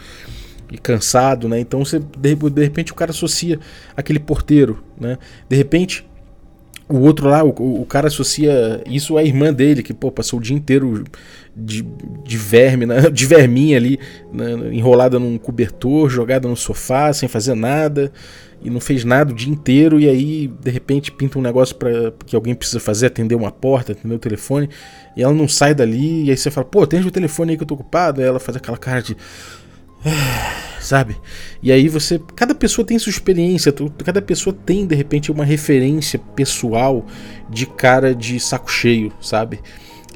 e 0.72 0.80
cansado, 0.80 1.48
né? 1.48 1.60
Então 1.60 1.86
você 1.86 2.00
de 2.00 2.64
repente 2.64 2.92
o 2.92 2.96
cara 2.96 3.12
associa 3.12 3.60
aquele 3.96 4.18
porteiro, 4.18 4.84
né? 5.00 5.20
De 5.48 5.56
repente 5.56 6.10
o 6.92 7.02
outro 7.02 7.28
lá, 7.28 7.44
o, 7.44 7.50
o, 7.50 7.86
cara 7.86 8.08
associa 8.08 8.82
isso 8.86 9.18
à 9.18 9.24
irmã 9.24 9.54
dele, 9.54 9.84
que 9.84 9.94
pô, 9.94 10.12
passou 10.12 10.40
o 10.40 10.42
dia 10.42 10.56
inteiro 10.56 11.04
de, 11.56 11.86
de 12.24 12.38
verme, 12.38 12.86
né? 12.86 13.10
de 13.12 13.26
verminha 13.26 13.78
ali, 13.78 14.00
né? 14.32 14.52
enrolada 14.72 15.20
num 15.20 15.38
cobertor, 15.38 16.10
jogada 16.10 16.48
no 16.48 16.56
sofá, 16.56 17.12
sem 17.14 17.28
fazer 17.28 17.56
nada, 17.56 18.12
e 18.62 18.70
não 18.70 18.80
fez 18.80 19.04
nada 19.04 19.32
o 19.32 19.36
dia 19.36 19.52
inteiro, 19.52 20.00
e 20.00 20.08
aí 20.08 20.48
de 20.48 20.70
repente 20.70 21.12
pinta 21.12 21.40
um 21.40 21.42
negócio 21.42 21.76
para 21.76 22.14
que 22.26 22.36
alguém 22.36 22.54
precisa 22.54 22.80
fazer, 22.80 23.08
atender 23.08 23.36
uma 23.36 23.52
porta, 23.52 23.92
atender 23.92 24.14
o 24.14 24.20
telefone, 24.20 24.70
e 25.16 25.24
ela 25.24 25.34
não 25.34 25.48
sai 25.48 25.74
dali, 25.74 26.26
e 26.26 26.30
aí 26.30 26.38
você 26.38 26.52
fala, 26.52 26.66
pô, 26.66 26.86
tem 26.86 27.00
o 27.02 27.12
telefone 27.12 27.52
aí 27.52 27.58
que 27.58 27.64
eu 27.64 27.68
tô 27.68 27.74
ocupado, 27.74 28.22
aí 28.22 28.28
ela 28.28 28.40
faz 28.40 28.56
aquela 28.56 28.78
cara 28.78 29.02
de 29.02 29.18
sabe? 30.80 31.16
E 31.62 31.72
aí 31.72 31.88
você, 31.88 32.20
cada 32.36 32.56
pessoa 32.56 32.86
tem 32.86 32.98
sua 32.98 33.10
experiência, 33.10 33.74
cada 34.04 34.22
pessoa 34.22 34.56
tem 34.66 34.86
de 34.86 34.96
repente 34.96 35.32
uma 35.32 35.46
referência 35.46 36.20
pessoal 36.36 37.06
de 37.50 37.66
cara 37.66 38.16
de 38.16 38.40
saco 38.40 38.72
cheio, 38.72 39.14
sabe? 39.22 39.60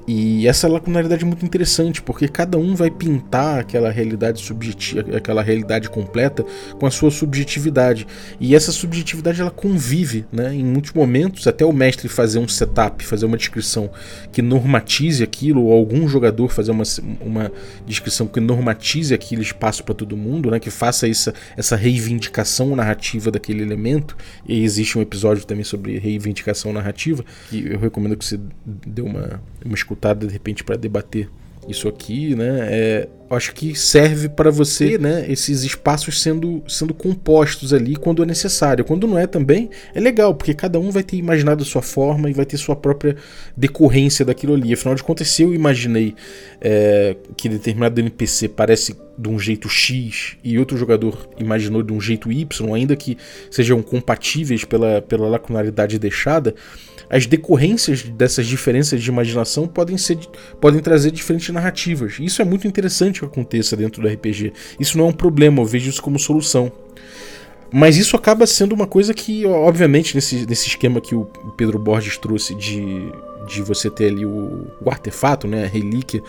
E 0.07 0.47
essa 0.47 0.67
lacunaridade 0.67 1.23
é 1.23 1.25
muito 1.25 1.43
interessante, 1.43 2.01
porque 2.01 2.27
cada 2.27 2.57
um 2.57 2.75
vai 2.75 2.91
pintar 2.91 3.59
aquela 3.59 3.89
realidade 3.89 4.39
subjetiva, 4.39 5.17
aquela 5.17 5.41
realidade 5.41 5.89
completa 5.89 6.45
com 6.79 6.85
a 6.85 6.91
sua 6.91 7.09
subjetividade. 7.09 8.05
E 8.39 8.55
essa 8.55 8.71
subjetividade 8.71 9.41
ela 9.41 9.49
convive, 9.49 10.25
né? 10.31 10.53
Em 10.53 10.63
muitos 10.63 10.93
momentos, 10.93 11.47
até 11.47 11.65
o 11.65 11.73
mestre 11.73 12.07
fazer 12.07 12.37
um 12.37 12.47
setup, 12.47 13.03
fazer 13.03 13.25
uma 13.25 13.37
descrição 13.37 13.89
que 14.31 14.43
normatize 14.43 15.23
aquilo, 15.23 15.63
ou 15.63 15.73
algum 15.73 16.07
jogador 16.07 16.51
fazer 16.51 16.71
uma, 16.71 16.83
uma 17.19 17.51
descrição 17.87 18.27
que 18.27 18.39
normatize 18.39 19.13
aquele 19.13 19.41
espaço 19.41 19.83
para 19.83 19.95
todo 19.95 20.15
mundo, 20.15 20.51
né? 20.51 20.59
Que 20.59 20.69
faça 20.69 21.09
essa, 21.09 21.33
essa 21.57 21.75
reivindicação 21.75 22.75
narrativa 22.75 23.31
daquele 23.31 23.63
elemento. 23.63 24.15
E 24.47 24.63
existe 24.63 24.99
um 24.99 25.01
episódio 25.01 25.45
também 25.45 25.63
sobre 25.63 25.97
reivindicação 25.97 26.71
narrativa, 26.71 27.25
que 27.49 27.71
eu 27.71 27.79
recomendo 27.79 28.15
que 28.15 28.25
você 28.25 28.39
dê 28.65 29.01
uma, 29.01 29.41
uma 29.65 29.73
escuta 29.73 29.94
escutada 29.95 30.27
de 30.27 30.33
repente 30.33 30.63
para 30.63 30.75
debater 30.75 31.29
isso 31.67 31.87
aqui, 31.87 32.35
né? 32.35 32.67
É, 32.69 33.07
acho 33.27 33.51
que 33.55 33.73
serve 33.73 34.29
para 34.29 34.51
você, 34.51 34.99
né? 34.99 35.25
Esses 35.27 35.63
espaços 35.63 36.21
sendo, 36.21 36.61
sendo 36.67 36.93
compostos 36.93 37.73
ali 37.73 37.95
quando 37.95 38.21
é 38.21 38.25
necessário. 38.25 38.85
Quando 38.85 39.07
não 39.07 39.17
é 39.17 39.25
também, 39.25 39.71
é 39.95 39.99
legal, 39.99 40.35
porque 40.35 40.53
cada 40.53 40.79
um 40.79 40.91
vai 40.91 41.01
ter 41.01 41.17
imaginado 41.17 41.63
a 41.63 41.65
sua 41.65 41.81
forma 41.81 42.29
e 42.29 42.33
vai 42.33 42.45
ter 42.45 42.57
sua 42.57 42.75
própria 42.75 43.15
decorrência 43.57 44.23
daquilo 44.23 44.53
ali. 44.53 44.71
Afinal 44.73 44.93
de 44.93 45.03
contas, 45.03 45.27
se 45.27 45.41
eu 45.41 45.55
imaginei 45.55 46.13
é, 46.61 47.15
que 47.35 47.49
determinado 47.49 47.99
NPC 47.99 48.47
parece 48.49 48.95
de 49.17 49.29
um 49.29 49.39
jeito 49.39 49.67
X 49.67 50.37
e 50.43 50.59
outro 50.59 50.77
jogador 50.77 51.27
imaginou 51.39 51.81
de 51.81 51.93
um 51.93 52.01
jeito 52.01 52.31
Y, 52.31 52.73
ainda 52.75 52.95
que 52.95 53.17
sejam 53.49 53.81
compatíveis 53.81 54.65
pela, 54.65 55.01
pela 55.01 55.27
lacunaridade 55.27 55.97
deixada 55.97 56.53
as 57.09 57.25
decorrências 57.25 58.03
dessas 58.03 58.47
diferenças 58.47 59.01
de 59.01 59.09
imaginação 59.09 59.67
podem, 59.67 59.97
ser, 59.97 60.17
podem 60.59 60.81
trazer 60.81 61.11
diferentes 61.11 61.49
narrativas. 61.49 62.17
Isso 62.19 62.41
é 62.41 62.45
muito 62.45 62.67
interessante 62.67 63.19
que 63.19 63.25
aconteça 63.25 63.75
dentro 63.75 64.01
do 64.01 64.07
RPG. 64.07 64.53
Isso 64.79 64.97
não 64.97 65.05
é 65.05 65.09
um 65.09 65.13
problema, 65.13 65.61
eu 65.61 65.65
vejo 65.65 65.89
isso 65.89 66.01
como 66.01 66.17
solução. 66.19 66.71
Mas 67.71 67.97
isso 67.97 68.15
acaba 68.15 68.45
sendo 68.47 68.73
uma 68.73 68.87
coisa 68.87 69.13
que, 69.13 69.45
obviamente, 69.45 70.15
nesse, 70.15 70.45
nesse 70.45 70.67
esquema 70.67 71.01
que 71.01 71.15
o 71.15 71.25
Pedro 71.57 71.77
Borges 71.77 72.17
trouxe 72.17 72.55
de, 72.55 73.11
de 73.47 73.61
você 73.61 73.89
ter 73.89 74.07
ali 74.07 74.25
o, 74.25 74.67
o 74.79 74.89
artefato, 74.89 75.47
né, 75.47 75.65
a 75.65 75.67
relíquia, 75.67 76.21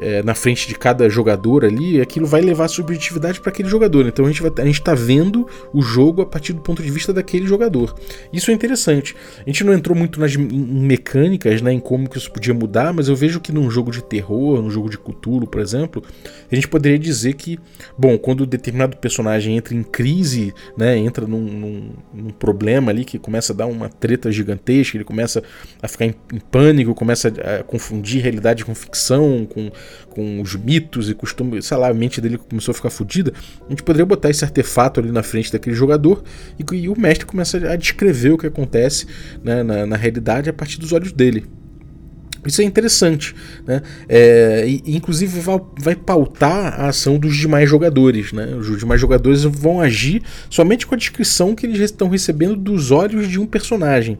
é, 0.00 0.22
na 0.22 0.34
frente 0.34 0.66
de 0.66 0.74
cada 0.74 1.08
jogador 1.08 1.64
ali, 1.64 2.00
aquilo 2.00 2.26
vai 2.26 2.40
levar 2.40 2.64
a 2.64 2.68
subjetividade 2.68 3.40
para 3.40 3.50
aquele 3.50 3.68
jogador. 3.68 4.06
Então 4.06 4.24
a 4.24 4.28
gente 4.28 4.40
vai, 4.40 4.50
a 4.58 4.64
gente 4.64 4.80
está 4.80 4.94
vendo 4.94 5.46
o 5.72 5.82
jogo 5.82 6.22
a 6.22 6.26
partir 6.26 6.54
do 6.54 6.60
ponto 6.60 6.82
de 6.82 6.90
vista 6.90 7.12
daquele 7.12 7.46
jogador. 7.46 7.94
Isso 8.32 8.50
é 8.50 8.54
interessante. 8.54 9.14
A 9.38 9.48
gente 9.48 9.62
não 9.62 9.74
entrou 9.74 9.96
muito 9.96 10.18
nas 10.18 10.34
mecânicas, 10.34 11.60
né, 11.60 11.72
em 11.72 11.80
como 11.80 12.08
que 12.08 12.16
isso 12.16 12.32
podia 12.32 12.54
mudar, 12.54 12.92
mas 12.94 13.08
eu 13.08 13.14
vejo 13.14 13.40
que 13.40 13.52
num 13.52 13.70
jogo 13.70 13.90
de 13.90 14.02
terror, 14.02 14.62
num 14.62 14.70
jogo 14.70 14.88
de 14.88 14.96
Cthulhu, 14.96 15.46
por 15.46 15.60
exemplo, 15.60 16.02
a 16.50 16.54
gente 16.54 16.66
poderia 16.66 16.98
dizer 16.98 17.34
que, 17.34 17.58
bom, 17.96 18.16
quando 18.16 18.46
determinado 18.46 18.96
personagem 18.96 19.56
entra 19.56 19.74
em 19.74 19.82
crise, 19.82 20.54
né, 20.76 20.96
entra 20.96 21.26
num, 21.26 21.42
num, 21.42 21.90
num 22.14 22.30
problema 22.30 22.90
ali 22.90 23.04
que 23.04 23.18
começa 23.18 23.52
a 23.52 23.56
dar 23.56 23.66
uma 23.66 23.88
treta 23.88 24.32
gigantesca, 24.32 24.96
ele 24.96 25.04
começa 25.04 25.42
a 25.82 25.88
ficar 25.88 26.06
em, 26.06 26.14
em 26.32 26.38
pânico, 26.38 26.94
começa 26.94 27.28
a 27.28 27.62
confundir 27.62 28.22
realidade 28.22 28.64
com 28.64 28.74
ficção, 28.74 29.46
com 29.46 29.70
com 30.08 30.40
os 30.40 30.54
mitos 30.56 31.08
e 31.08 31.14
costumes, 31.14 31.66
sei 31.66 31.76
lá, 31.76 31.88
a 31.88 31.94
mente 31.94 32.20
dele 32.20 32.38
começou 32.38 32.72
a 32.72 32.74
ficar 32.74 32.90
fodida, 32.90 33.32
a 33.66 33.70
gente 33.70 33.82
poderia 33.82 34.06
botar 34.06 34.30
esse 34.30 34.44
artefato 34.44 35.00
ali 35.00 35.10
na 35.10 35.22
frente 35.22 35.52
daquele 35.52 35.76
jogador 35.76 36.22
e, 36.58 36.76
e 36.76 36.88
o 36.88 36.98
mestre 36.98 37.26
começa 37.26 37.56
a 37.70 37.76
descrever 37.76 38.30
o 38.30 38.38
que 38.38 38.46
acontece 38.46 39.06
né, 39.42 39.62
na, 39.62 39.86
na 39.86 39.96
realidade 39.96 40.48
a 40.48 40.52
partir 40.52 40.78
dos 40.78 40.92
olhos 40.92 41.12
dele. 41.12 41.59
Isso 42.46 42.62
é 42.62 42.64
interessante, 42.64 43.34
né? 43.66 43.82
É, 44.08 44.64
inclusive 44.86 45.40
vai, 45.40 45.60
vai, 45.78 45.94
pautar 45.94 46.80
a 46.80 46.88
ação 46.88 47.18
dos 47.18 47.36
demais 47.36 47.68
jogadores, 47.68 48.32
né? 48.32 48.54
Os 48.56 48.78
demais 48.78 49.00
jogadores 49.00 49.44
vão 49.44 49.80
agir 49.80 50.22
somente 50.48 50.86
com 50.86 50.94
a 50.94 50.98
descrição 50.98 51.54
que 51.54 51.66
eles 51.66 51.78
estão 51.80 52.08
recebendo 52.08 52.56
dos 52.56 52.90
olhos 52.90 53.28
de 53.28 53.38
um 53.38 53.46
personagem. 53.46 54.18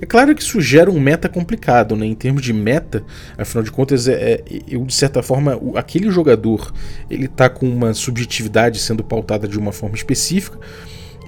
É 0.00 0.06
claro 0.06 0.34
que 0.34 0.42
isso 0.42 0.60
gera 0.60 0.90
um 0.90 1.00
meta 1.00 1.28
complicado, 1.28 1.96
né? 1.96 2.06
Em 2.06 2.14
termos 2.14 2.42
de 2.42 2.52
meta, 2.52 3.02
afinal 3.36 3.64
de 3.64 3.72
contas, 3.72 4.06
é, 4.06 4.12
é 4.12 4.44
eu 4.68 4.84
de 4.84 4.94
certa 4.94 5.22
forma, 5.22 5.60
aquele 5.74 6.10
jogador 6.10 6.72
ele 7.10 7.26
está 7.26 7.48
com 7.48 7.68
uma 7.68 7.92
subjetividade 7.94 8.78
sendo 8.78 9.02
pautada 9.02 9.48
de 9.48 9.58
uma 9.58 9.72
forma 9.72 9.96
específica 9.96 10.58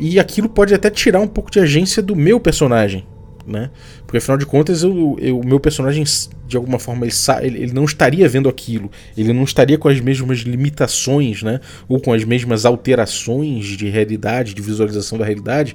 e 0.00 0.20
aquilo 0.20 0.48
pode 0.48 0.72
até 0.74 0.90
tirar 0.90 1.20
um 1.20 1.26
pouco 1.26 1.50
de 1.50 1.58
agência 1.58 2.02
do 2.02 2.14
meu 2.14 2.38
personagem, 2.38 3.04
né? 3.48 3.70
Porque 4.06 4.18
afinal 4.18 4.36
de 4.36 4.46
contas, 4.46 4.84
o 4.84 5.16
meu 5.44 5.58
personagem, 5.58 6.04
de 6.46 6.56
alguma 6.56 6.78
forma, 6.78 7.06
ele, 7.06 7.14
ele, 7.42 7.62
ele, 7.64 7.72
não 7.72 7.84
estaria 7.84 8.28
vendo 8.28 8.48
aquilo. 8.48 8.90
Ele 9.16 9.32
não 9.32 9.44
estaria 9.44 9.78
com 9.78 9.88
as 9.88 10.00
mesmas 10.00 10.38
limitações, 10.40 11.42
né? 11.42 11.60
Ou 11.88 12.00
com 12.00 12.12
as 12.12 12.24
mesmas 12.24 12.64
alterações 12.64 13.64
de 13.64 13.88
realidade, 13.88 14.54
de 14.54 14.62
visualização 14.62 15.18
da 15.18 15.24
realidade, 15.24 15.74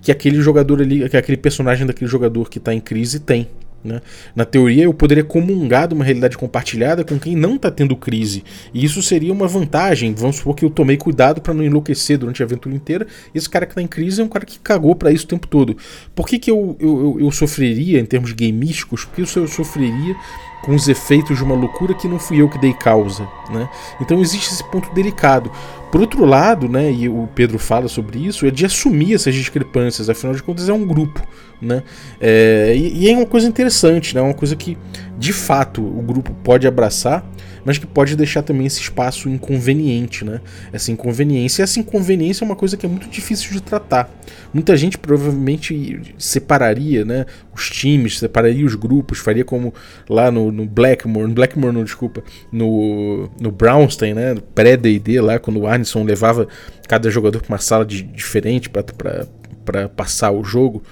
que 0.00 0.10
aquele 0.10 0.40
jogador 0.42 0.82
ali, 0.82 1.08
que 1.08 1.16
aquele 1.16 1.36
personagem 1.36 1.86
daquele 1.86 2.10
jogador 2.10 2.50
que 2.50 2.58
está 2.58 2.74
em 2.74 2.80
crise 2.80 3.20
tem. 3.20 3.48
Né? 3.84 4.00
Na 4.34 4.44
teoria, 4.44 4.84
eu 4.84 4.94
poderia 4.94 5.24
comungar 5.24 5.88
de 5.88 5.94
uma 5.94 6.04
realidade 6.04 6.38
compartilhada 6.38 7.04
com 7.04 7.18
quem 7.18 7.34
não 7.34 7.56
está 7.56 7.70
tendo 7.70 7.96
crise. 7.96 8.44
E 8.72 8.84
isso 8.84 9.02
seria 9.02 9.32
uma 9.32 9.48
vantagem. 9.48 10.14
Vamos 10.14 10.36
supor 10.36 10.54
que 10.54 10.64
eu 10.64 10.70
tomei 10.70 10.96
cuidado 10.96 11.40
para 11.40 11.52
não 11.52 11.64
enlouquecer 11.64 12.18
durante 12.18 12.42
a 12.42 12.46
aventura 12.46 12.74
inteira. 12.74 13.06
Esse 13.34 13.48
cara 13.48 13.66
que 13.66 13.72
está 13.72 13.82
em 13.82 13.88
crise 13.88 14.20
é 14.20 14.24
um 14.24 14.28
cara 14.28 14.46
que 14.46 14.58
cagou 14.58 14.94
para 14.94 15.10
isso 15.10 15.24
o 15.24 15.28
tempo 15.28 15.46
todo. 15.46 15.76
Por 16.14 16.26
que, 16.26 16.38
que 16.38 16.50
eu, 16.50 16.76
eu, 16.78 17.00
eu, 17.00 17.26
eu 17.26 17.30
sofreria, 17.32 17.98
em 17.98 18.06
termos 18.06 18.32
gameísticos, 18.32 19.04
por 19.04 19.14
que 19.14 19.38
eu 19.38 19.48
sofreria 19.48 20.14
com 20.62 20.74
os 20.74 20.88
efeitos 20.88 21.36
de 21.36 21.44
uma 21.44 21.54
loucura 21.54 21.92
que 21.92 22.08
não 22.08 22.18
fui 22.18 22.40
eu 22.40 22.48
que 22.48 22.58
dei 22.58 22.72
causa, 22.72 23.28
né? 23.50 23.68
Então 24.00 24.20
existe 24.20 24.52
esse 24.52 24.64
ponto 24.70 24.94
delicado. 24.94 25.50
Por 25.90 26.00
outro 26.00 26.24
lado, 26.24 26.68
né, 26.68 26.90
e 26.90 27.08
o 27.08 27.28
Pedro 27.34 27.58
fala 27.58 27.88
sobre 27.88 28.24
isso, 28.24 28.46
é 28.46 28.50
de 28.50 28.64
assumir 28.64 29.14
essas 29.14 29.34
discrepâncias, 29.34 30.08
afinal 30.08 30.34
de 30.34 30.42
contas 30.42 30.68
é 30.68 30.72
um 30.72 30.86
grupo, 30.86 31.20
né? 31.62 31.82
É, 32.20 32.74
e, 32.76 33.04
e, 33.04 33.10
é 33.10 33.16
uma 33.16 33.26
coisa 33.26 33.46
interessante, 33.46 34.14
né? 34.14 34.20
Uma 34.20 34.34
coisa 34.34 34.56
que 34.56 34.76
de 35.18 35.32
fato 35.32 35.80
o 35.80 36.02
grupo 36.02 36.34
pode 36.42 36.66
abraçar 36.66 37.24
mas 37.64 37.78
que 37.78 37.86
pode 37.86 38.16
deixar 38.16 38.42
também 38.42 38.66
esse 38.66 38.80
espaço 38.80 39.28
inconveniente, 39.28 40.24
né? 40.24 40.40
Essa 40.72 40.90
inconveniência. 40.90 41.62
E 41.62 41.64
essa 41.64 41.78
inconveniência 41.78 42.44
é 42.44 42.46
uma 42.46 42.56
coisa 42.56 42.76
que 42.76 42.84
é 42.84 42.88
muito 42.88 43.08
difícil 43.08 43.52
de 43.52 43.62
tratar. 43.62 44.10
Muita 44.52 44.76
gente 44.76 44.98
provavelmente 44.98 46.00
separaria, 46.18 47.04
né? 47.04 47.26
Os 47.54 47.70
times, 47.70 48.18
separaria 48.18 48.66
os 48.66 48.74
grupos, 48.74 49.18
faria 49.18 49.44
como 49.44 49.72
lá 50.08 50.30
no, 50.30 50.50
no 50.50 50.66
Blackmore, 50.66 51.28
no 51.28 51.34
Blackmore 51.34 51.74
não, 51.74 51.84
desculpa, 51.84 52.22
no, 52.50 53.30
no 53.40 53.50
Brownstein, 53.50 54.14
né? 54.14 54.34
Pré-D&D 54.54 55.20
lá, 55.20 55.38
quando 55.38 55.60
o 55.60 55.66
Arneson 55.66 56.02
levava 56.02 56.48
cada 56.88 57.10
jogador 57.10 57.40
para 57.40 57.52
uma 57.52 57.58
sala 57.58 57.84
de, 57.84 58.02
diferente 58.02 58.68
para 58.68 59.88
passar 59.88 60.32
o 60.32 60.42
jogo. 60.42 60.82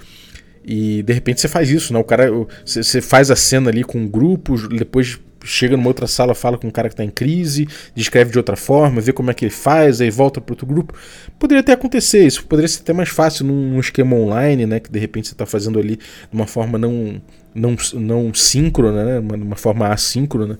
E 0.63 1.01
de 1.03 1.13
repente 1.13 1.41
você 1.41 1.47
faz 1.47 1.69
isso, 1.69 1.93
né? 1.93 1.99
O 1.99 2.03
cara, 2.03 2.29
você 2.65 3.01
faz 3.01 3.31
a 3.31 3.35
cena 3.35 3.69
ali 3.69 3.83
com 3.83 3.97
um 3.99 4.07
grupo, 4.07 4.55
depois 4.69 5.19
chega 5.43 5.75
numa 5.75 5.87
outra 5.87 6.07
sala, 6.07 6.35
fala 6.35 6.57
com 6.57 6.67
um 6.67 6.71
cara 6.71 6.87
que 6.87 6.93
está 6.93 7.03
em 7.03 7.09
crise, 7.09 7.67
descreve 7.95 8.31
de 8.31 8.37
outra 8.37 8.55
forma, 8.55 9.01
vê 9.01 9.11
como 9.11 9.31
é 9.31 9.33
que 9.33 9.45
ele 9.45 9.51
faz, 9.51 10.01
aí 10.01 10.09
volta 10.09 10.39
para 10.39 10.53
outro 10.53 10.65
grupo. 10.65 10.93
Poderia 11.39 11.61
até 11.61 11.73
acontecer 11.73 12.25
isso, 12.25 12.45
poderia 12.45 12.67
ser 12.67 12.81
até 12.81 12.93
mais 12.93 13.09
fácil 13.09 13.45
num, 13.45 13.79
esquema 13.79 14.15
online, 14.15 14.65
né, 14.65 14.79
que 14.79 14.91
de 14.91 14.99
repente 14.99 15.27
você 15.27 15.33
está 15.33 15.45
fazendo 15.45 15.79
ali 15.79 15.95
de 15.95 16.03
uma 16.31 16.47
forma 16.47 16.77
não 16.77 17.21
não, 17.53 17.75
não 17.95 18.33
síncrona, 18.33 19.03
né, 19.03 19.19
uma, 19.19 19.35
uma 19.35 19.55
forma 19.55 19.87
assíncrona. 19.87 20.57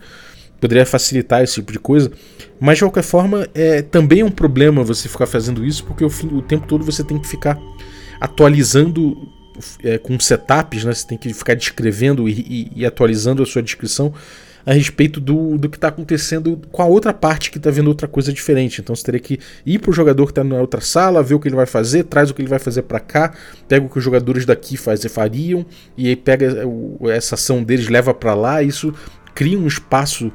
Poderia 0.59 0.85
facilitar 0.85 1.41
esse 1.41 1.55
tipo 1.55 1.71
de 1.71 1.79
coisa, 1.79 2.11
mas 2.59 2.77
de 2.77 2.83
qualquer 2.83 3.03
forma 3.03 3.47
é 3.55 3.81
também 3.81 4.19
é 4.19 4.25
um 4.25 4.31
problema 4.31 4.83
você 4.83 5.09
ficar 5.09 5.25
fazendo 5.25 5.65
isso, 5.65 5.83
porque 5.85 6.03
o, 6.03 6.09
fim, 6.09 6.27
o 6.27 6.41
tempo 6.41 6.67
todo 6.67 6.83
você 6.83 7.03
tem 7.03 7.17
que 7.17 7.27
ficar 7.27 7.57
atualizando 8.19 9.17
é, 9.83 9.97
com 9.97 10.19
setups, 10.19 10.83
né? 10.83 10.93
Você 10.93 11.07
tem 11.07 11.17
que 11.17 11.33
ficar 11.33 11.55
descrevendo 11.55 12.27
e, 12.27 12.31
e, 12.31 12.71
e 12.81 12.85
atualizando 12.85 13.43
a 13.43 13.45
sua 13.45 13.61
descrição 13.61 14.13
a 14.65 14.73
respeito 14.73 15.19
do, 15.19 15.57
do 15.57 15.69
que 15.69 15.77
está 15.77 15.87
acontecendo 15.87 16.59
com 16.71 16.81
a 16.81 16.85
outra 16.85 17.13
parte 17.13 17.51
que 17.51 17.57
está 17.57 17.69
vendo 17.69 17.87
outra 17.87 18.07
coisa 18.07 18.31
diferente. 18.31 18.81
Então 18.81 18.95
você 18.95 19.03
teria 19.03 19.19
que 19.19 19.39
ir 19.65 19.79
para 19.79 19.89
o 19.89 19.93
jogador 19.93 20.25
que 20.25 20.31
está 20.31 20.43
na 20.43 20.55
outra 20.55 20.81
sala, 20.81 21.23
ver 21.23 21.33
o 21.33 21.39
que 21.39 21.47
ele 21.47 21.55
vai 21.55 21.65
fazer, 21.65 22.03
traz 22.03 22.29
o 22.29 22.33
que 22.33 22.41
ele 22.41 22.49
vai 22.49 22.59
fazer 22.59 22.83
para 22.83 22.99
cá, 22.99 23.33
pega 23.67 23.85
o 23.85 23.89
que 23.89 23.97
os 23.97 24.03
jogadores 24.03 24.45
daqui 24.45 24.77
fazer, 24.77 25.09
fariam, 25.09 25.65
e 25.97 26.07
aí 26.09 26.15
pega 26.15 26.47
essa 27.09 27.35
ação 27.35 27.63
deles, 27.63 27.87
leva 27.87 28.13
para 28.13 28.33
lá, 28.33 28.61
isso 28.61 28.93
cria 29.33 29.57
um 29.57 29.67
espaço 29.67 30.31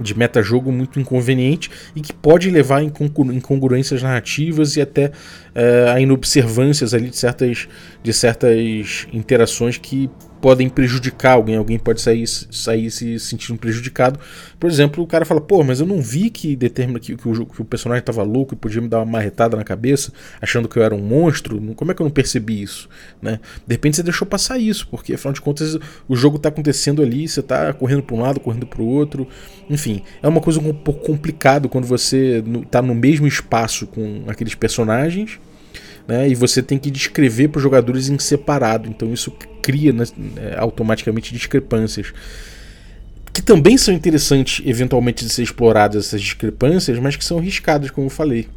de 0.00 0.16
metajogo 0.16 0.70
muito 0.70 1.00
inconveniente 1.00 1.70
e 1.94 2.00
que 2.00 2.12
pode 2.12 2.50
levar 2.50 2.78
a 2.78 2.82
incongruências 2.82 4.02
narrativas 4.02 4.76
e 4.76 4.80
até 4.80 5.10
é, 5.54 5.90
a 5.90 6.00
inobservâncias 6.00 6.92
ali 6.94 7.10
de 7.10 7.16
certas, 7.16 7.68
de 8.02 8.12
certas 8.12 9.06
interações 9.12 9.78
que 9.78 10.10
podem 10.40 10.68
prejudicar 10.68 11.32
alguém, 11.32 11.56
alguém 11.56 11.78
pode 11.78 12.00
sair, 12.00 12.26
sair 12.26 12.90
se 12.90 13.18
sentindo 13.18 13.58
prejudicado. 13.58 14.18
Por 14.58 14.70
exemplo, 14.70 15.02
o 15.02 15.06
cara 15.06 15.24
fala, 15.24 15.40
pô, 15.40 15.62
mas 15.62 15.80
eu 15.80 15.86
não 15.86 16.00
vi 16.00 16.30
que 16.30 16.54
determina 16.54 16.98
que, 16.98 17.16
que, 17.16 17.28
o, 17.28 17.46
que 17.46 17.62
o 17.62 17.64
personagem 17.64 18.00
estava 18.00 18.22
louco 18.22 18.54
e 18.54 18.56
podia 18.56 18.80
me 18.80 18.88
dar 18.88 18.98
uma 18.98 19.06
marretada 19.06 19.56
na 19.56 19.64
cabeça, 19.64 20.12
achando 20.40 20.68
que 20.68 20.78
eu 20.78 20.82
era 20.82 20.94
um 20.94 21.00
monstro. 21.00 21.60
Como 21.74 21.90
é 21.90 21.94
que 21.94 22.02
eu 22.02 22.04
não 22.04 22.10
percebi 22.10 22.62
isso? 22.62 22.88
Né? 23.20 23.40
De 23.66 23.74
repente 23.74 23.96
você 23.96 24.02
deixou 24.02 24.26
passar 24.26 24.58
isso, 24.58 24.86
porque 24.88 25.14
afinal 25.14 25.32
de 25.32 25.40
contas 25.40 25.78
o 26.08 26.16
jogo 26.16 26.36
está 26.36 26.48
acontecendo 26.48 27.02
ali, 27.02 27.26
você 27.26 27.40
está 27.40 27.72
correndo 27.72 28.02
para 28.02 28.16
um 28.16 28.20
lado, 28.20 28.40
correndo 28.40 28.66
para 28.66 28.82
o 28.82 28.86
outro. 28.86 29.26
Enfim, 29.68 30.02
é 30.22 30.28
uma 30.28 30.40
coisa 30.40 30.60
um 30.60 30.72
pouco 30.72 31.04
complicado 31.04 31.68
quando 31.68 31.86
você 31.86 32.42
está 32.62 32.80
no 32.82 32.94
mesmo 32.94 33.26
espaço 33.26 33.86
com 33.86 34.24
aqueles 34.26 34.54
personagens 34.54 35.38
né, 36.06 36.28
e 36.28 36.34
você 36.34 36.62
tem 36.62 36.78
que 36.78 36.90
descrever 36.90 37.48
para 37.48 37.58
os 37.58 37.62
jogadores 37.62 38.08
em 38.08 38.18
separado. 38.18 38.88
Então 38.88 39.12
isso 39.12 39.32
cria 39.62 39.92
né, 39.92 40.04
é, 40.36 40.56
automaticamente 40.58 41.32
discrepâncias. 41.32 42.12
Que 43.32 43.42
também 43.42 43.76
são 43.76 43.92
interessantes, 43.92 44.64
eventualmente, 44.64 45.24
de 45.24 45.30
ser 45.30 45.42
exploradas 45.42 46.06
essas 46.06 46.22
discrepâncias, 46.22 46.98
mas 46.98 47.16
que 47.16 47.24
são 47.24 47.38
arriscadas, 47.38 47.90
como 47.90 48.06
eu 48.06 48.10
falei. 48.10 48.48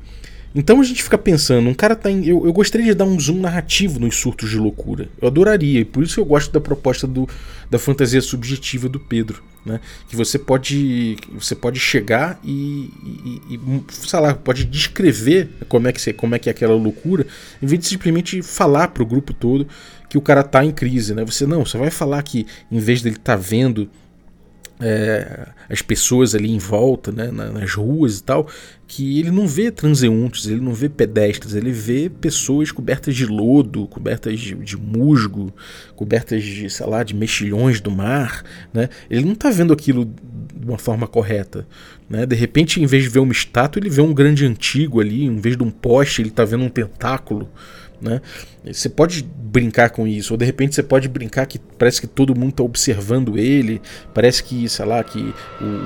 Então 0.54 0.80
a 0.82 0.84
gente 0.84 1.04
fica 1.04 1.18
pensando, 1.18 1.70
um 1.70 1.74
cara 1.76 1.96
tá 1.96 2.10
em, 2.10 2.26
eu, 2.26 2.46
eu 2.46 2.52
gostaria 2.52 2.88
de 2.88 2.94
dar 2.96 3.06
um 3.06 3.20
zoom 3.20 3.40
narrativo 3.40 4.00
nos 4.00 4.16
surtos 4.16 4.50
de 4.50 4.58
loucura. 4.58 5.08
Eu 5.22 5.28
adoraria, 5.28 5.82
e 5.82 5.86
por 5.86 6.04
isso 6.04 6.20
eu 6.20 6.26
gosto 6.26 6.52
da 6.52 6.60
proposta 6.60 7.06
do, 7.06 7.30
da 7.70 7.78
fantasia 7.78 8.22
subjetiva 8.22 8.90
do 8.90 9.00
Pedro. 9.00 9.44
Né? 9.70 9.80
Que 10.08 10.16
você 10.16 10.40
pode, 10.40 11.16
você 11.32 11.56
pode 11.56 11.80
chegar 11.80 12.40
e, 12.44 12.92
e, 13.50 13.56
e, 13.56 13.84
sei 13.90 14.20
lá, 14.20 14.34
pode 14.34 14.66
descrever 14.66 15.50
como 15.68 15.88
é, 15.88 15.94
que, 15.94 16.14
como 16.14 16.34
é 16.34 16.40
que 16.40 16.50
é 16.50 16.52
aquela 16.52 16.76
loucura, 16.76 17.28
em 17.62 17.68
vez 17.68 17.80
de 17.82 17.88
simplesmente 17.88 18.42
falar 18.42 18.88
para 18.88 19.04
o 19.04 19.06
grupo 19.06 19.32
todo 19.32 19.68
que 20.10 20.18
o 20.18 20.22
cara 20.22 20.44
tá 20.44 20.66
em 20.66 20.72
crise. 20.72 21.14
Né? 21.14 21.24
Você 21.24 21.46
não, 21.46 21.64
você 21.64 21.78
vai 21.78 21.92
falar 21.92 22.24
que 22.24 22.48
em 22.72 22.80
vez 22.80 23.04
dele 23.04 23.18
tá 23.18 23.36
vendo 23.36 23.88
é, 24.82 25.48
as 25.70 25.82
pessoas 25.82 26.34
ali 26.34 26.50
em 26.50 26.58
volta, 26.58 27.12
né, 27.12 27.30
nas 27.32 27.74
ruas 27.74 28.20
e 28.20 28.24
tal, 28.24 28.48
que 28.88 29.20
ele 29.20 29.30
não 29.30 29.46
vê 29.46 29.70
transeuntes, 29.70 30.48
ele 30.48 30.62
não 30.62 30.74
vê 30.74 30.88
pedestres, 30.88 31.54
ele 31.54 31.72
vê 31.72 32.10
pessoas 32.10 32.72
cobertas 32.72 33.16
de 33.16 33.26
lodo, 33.26 33.88
cobertas 33.88 34.40
de, 34.40 34.56
de 34.56 34.78
musgo, 34.78 35.54
cobertas 35.96 36.44
de, 36.44 36.70
sei 36.70 36.86
lá, 36.88 37.04
de 37.04 37.14
mexilhões 37.14 37.82
do 37.82 37.92
mar, 37.92 38.44
né? 38.74 38.90
Ele 39.10 39.26
não 39.26 39.34
está 39.34 39.52
vendo 39.52 39.74
aquilo 39.74 40.06
de 40.06 40.66
uma 40.66 40.78
forma 40.78 41.08
correta, 41.08 41.68
né? 42.10 42.26
De 42.26 42.36
repente, 42.36 42.82
em 42.82 42.86
vez 42.86 43.04
de 43.04 43.10
ver 43.10 43.20
uma 43.20 43.34
estátua, 43.34 43.80
ele 43.80 43.90
vê 43.90 44.02
um 44.02 44.14
grande 44.14 44.46
antigo 44.46 45.02
ali, 45.02 45.26
em 45.26 45.40
vez 45.40 45.56
de 45.56 45.64
um 45.64 45.70
poste, 45.70 46.22
ele 46.22 46.30
está 46.30 46.46
vendo 46.46 46.64
um 46.64 46.70
tentáculo, 46.70 47.50
né? 48.02 48.22
Você 48.66 48.90
pode 48.90 49.24
brincar 49.24 49.90
com 49.90 50.06
isso, 50.06 50.34
ou 50.34 50.38
de 50.38 50.46
repente 50.46 50.76
você 50.76 50.84
pode 50.84 51.08
brincar 51.08 51.46
que 51.46 51.58
parece 51.58 52.02
que 52.02 52.08
todo 52.08 52.36
mundo 52.36 52.52
está 52.52 52.64
observando 52.64 53.38
ele, 53.38 53.82
parece 54.14 54.44
que, 54.44 54.68
sei 54.70 54.86
lá, 54.86 55.04
que 55.04 55.34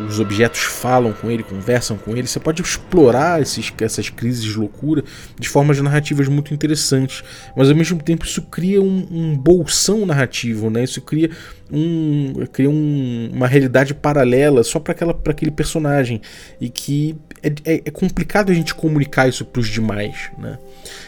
os 0.07 0.19
objetos 0.19 0.61
falam 0.61 1.13
com 1.13 1.29
ele, 1.29 1.43
conversam 1.43 1.97
com 1.97 2.15
ele. 2.17 2.27
Você 2.27 2.39
pode 2.39 2.61
explorar 2.61 3.41
esses, 3.41 3.71
essas 3.79 4.09
crises 4.09 4.43
de 4.43 4.57
loucura 4.57 5.03
de 5.39 5.47
formas 5.47 5.79
narrativas 5.79 6.27
muito 6.27 6.53
interessantes, 6.53 7.23
mas 7.55 7.69
ao 7.69 7.75
mesmo 7.75 8.01
tempo 8.01 8.25
isso 8.25 8.41
cria 8.41 8.81
um, 8.81 9.07
um 9.09 9.37
bolsão 9.37 10.05
narrativo, 10.05 10.69
né? 10.69 10.83
Isso 10.83 11.01
cria, 11.01 11.29
um, 11.71 12.33
cria 12.51 12.69
um, 12.69 13.29
uma 13.33 13.47
realidade 13.47 13.93
paralela 13.93 14.63
só 14.63 14.79
para 14.79 14.93
aquele 15.25 15.51
personagem 15.51 16.21
e 16.59 16.69
que 16.69 17.15
é, 17.41 17.49
é, 17.65 17.81
é, 17.85 17.91
complicado 17.91 18.51
a 18.51 18.55
gente 18.55 18.73
comunicar 18.73 19.27
isso 19.27 19.45
para 19.45 19.59
os 19.59 19.67
demais, 19.67 20.31
né? 20.37 20.57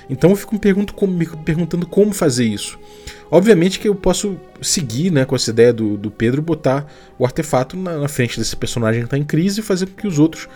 Então 0.09 0.29
eu 0.29 0.35
fico 0.35 0.53
me, 0.53 0.59
pergunto 0.59 0.93
como, 0.93 1.13
me 1.13 1.25
perguntando 1.25 1.85
como 1.85 2.13
fazer 2.13 2.45
isso. 2.45 2.77
Obviamente 3.29 3.79
que 3.79 3.87
eu 3.87 3.95
posso 3.95 4.37
seguir 4.61 5.11
né, 5.11 5.25
com 5.25 5.35
essa 5.35 5.49
ideia 5.49 5.73
do, 5.73 5.97
do 5.97 6.11
Pedro 6.11 6.41
botar 6.41 6.85
o 7.17 7.25
artefato 7.25 7.75
na, 7.75 7.97
na 7.97 8.07
frente 8.07 8.37
desse 8.37 8.55
personagem 8.55 9.01
que 9.01 9.07
está 9.07 9.17
em 9.17 9.23
crise 9.23 9.59
e 9.59 9.63
fazer 9.63 9.87
com 9.87 9.95
que 9.95 10.07
os 10.07 10.19
outros 10.19 10.47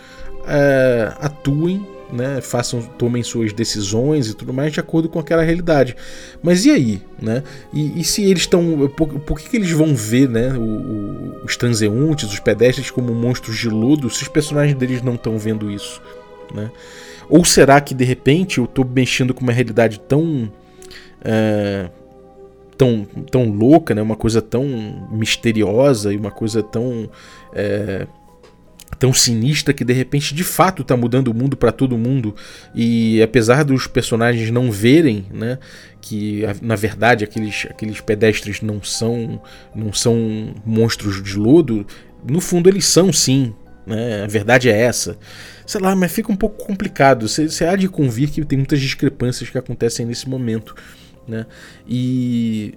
é, 0.46 1.12
atuem, 1.20 1.84
né, 2.12 2.40
façam, 2.40 2.82
tomem 2.82 3.22
suas 3.22 3.52
decisões 3.52 4.28
e 4.28 4.34
tudo 4.34 4.52
mais 4.52 4.72
de 4.72 4.80
acordo 4.80 5.08
com 5.08 5.18
aquela 5.18 5.42
realidade. 5.42 5.96
Mas 6.42 6.64
e 6.64 6.70
aí? 6.70 7.02
Né? 7.20 7.42
E, 7.72 8.00
e 8.00 8.04
se 8.04 8.22
eles 8.22 8.42
estão. 8.42 8.88
Por, 8.96 9.08
por, 9.20 9.38
que, 9.38 9.48
que 9.48 9.56
eles 9.56 9.70
vão 9.70 9.94
ver 9.94 10.28
né, 10.28 10.52
o, 10.52 10.60
o, 10.60 11.44
os 11.44 11.56
transeuntes, 11.56 12.32
os 12.32 12.40
pedestres 12.40 12.90
como 12.90 13.14
monstros 13.14 13.56
de 13.58 13.68
lodo 13.68 14.10
se 14.10 14.22
os 14.22 14.28
personagens 14.28 14.76
deles 14.76 15.02
não 15.02 15.14
estão 15.14 15.38
vendo 15.38 15.70
isso? 15.70 16.00
Né? 16.54 16.70
Ou 17.30 17.44
será 17.44 17.80
que 17.80 17.94
de 17.94 18.04
repente 18.04 18.58
eu 18.58 18.64
estou 18.64 18.84
mexendo 18.84 19.32
com 19.32 19.42
uma 19.42 19.52
realidade 19.52 20.00
tão. 20.00 20.52
É, 21.22 21.88
tão, 22.76 23.06
tão 23.30 23.50
louca, 23.50 23.94
né? 23.94 24.00
uma 24.00 24.16
coisa 24.16 24.40
tão 24.40 25.08
misteriosa 25.12 26.12
e 26.12 26.16
uma 26.16 26.30
coisa 26.30 26.62
tão. 26.62 27.08
É, 27.54 28.06
tão 28.98 29.14
sinistra 29.14 29.72
que 29.72 29.84
de 29.84 29.92
repente 29.92 30.34
de 30.34 30.44
fato 30.44 30.82
está 30.82 30.96
mudando 30.96 31.28
o 31.28 31.34
mundo 31.34 31.56
para 31.56 31.72
todo 31.72 31.96
mundo 31.96 32.34
e 32.74 33.22
apesar 33.22 33.64
dos 33.64 33.86
personagens 33.86 34.50
não 34.50 34.70
verem, 34.70 35.24
né, 35.32 35.58
que 36.02 36.42
na 36.60 36.74
verdade 36.74 37.24
aqueles, 37.24 37.66
aqueles 37.70 38.00
pedestres 38.00 38.60
não 38.60 38.82
são 38.82 39.40
não 39.74 39.92
são 39.92 40.52
monstros 40.66 41.22
de 41.22 41.38
lodo, 41.38 41.86
no 42.28 42.40
fundo 42.40 42.68
eles 42.68 42.84
são 42.84 43.12
sim, 43.12 43.54
né? 43.86 44.24
A 44.24 44.26
verdade 44.26 44.68
é 44.68 44.78
essa 44.78 45.18
sei 45.70 45.80
lá, 45.80 45.94
mas 45.94 46.10
fica 46.10 46.32
um 46.32 46.36
pouco 46.36 46.64
complicado. 46.64 47.28
Você, 47.28 47.64
há 47.64 47.76
de 47.76 47.88
convir 47.88 48.30
que 48.30 48.44
tem 48.44 48.58
muitas 48.58 48.80
discrepâncias 48.80 49.48
que 49.48 49.56
acontecem 49.56 50.04
nesse 50.04 50.28
momento, 50.28 50.74
né? 51.28 51.46
E 51.86 52.74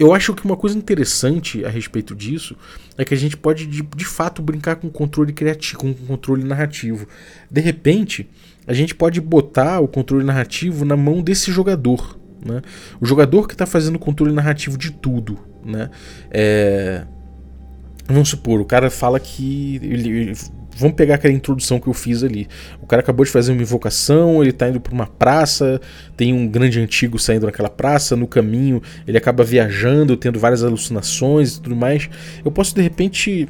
eu 0.00 0.12
acho 0.12 0.34
que 0.34 0.44
uma 0.44 0.56
coisa 0.56 0.76
interessante 0.76 1.64
a 1.64 1.68
respeito 1.68 2.16
disso 2.16 2.56
é 2.96 3.04
que 3.04 3.14
a 3.14 3.16
gente 3.16 3.36
pode 3.36 3.66
de, 3.66 3.82
de 3.82 4.04
fato 4.04 4.42
brincar 4.42 4.76
com 4.76 4.90
controle 4.90 5.32
criativo, 5.32 5.78
com 5.78 5.94
controle 5.94 6.42
narrativo. 6.42 7.06
De 7.48 7.60
repente, 7.60 8.28
a 8.66 8.72
gente 8.72 8.96
pode 8.96 9.20
botar 9.20 9.78
o 9.78 9.86
controle 9.86 10.24
narrativo 10.24 10.84
na 10.84 10.96
mão 10.96 11.22
desse 11.22 11.52
jogador, 11.52 12.18
né? 12.44 12.62
O 13.00 13.06
jogador 13.06 13.46
que 13.46 13.54
está 13.54 13.64
fazendo 13.64 13.94
o 13.94 14.00
controle 14.00 14.32
narrativo 14.32 14.76
de 14.76 14.90
tudo, 14.90 15.38
né? 15.64 15.88
É... 16.32 17.06
Vamos 18.08 18.30
supor, 18.30 18.60
o 18.60 18.64
cara 18.64 18.90
fala 18.90 19.20
que 19.20 19.76
ele 19.82 20.34
Vamos 20.78 20.94
pegar 20.94 21.16
aquela 21.16 21.34
introdução 21.34 21.80
que 21.80 21.88
eu 21.88 21.92
fiz 21.92 22.22
ali. 22.22 22.46
O 22.80 22.86
cara 22.86 23.02
acabou 23.02 23.24
de 23.24 23.32
fazer 23.32 23.50
uma 23.50 23.60
invocação, 23.60 24.40
ele 24.40 24.50
está 24.50 24.68
indo 24.68 24.80
para 24.80 24.94
uma 24.94 25.08
praça, 25.08 25.80
tem 26.16 26.32
um 26.32 26.46
grande 26.46 26.78
antigo 26.78 27.18
saindo 27.18 27.46
naquela 27.46 27.68
praça, 27.68 28.14
no 28.14 28.28
caminho 28.28 28.80
ele 29.04 29.18
acaba 29.18 29.42
viajando, 29.42 30.16
tendo 30.16 30.38
várias 30.38 30.62
alucinações 30.62 31.56
e 31.56 31.62
tudo 31.62 31.74
mais. 31.74 32.08
Eu 32.44 32.52
posso 32.52 32.76
de 32.76 32.80
repente 32.80 33.48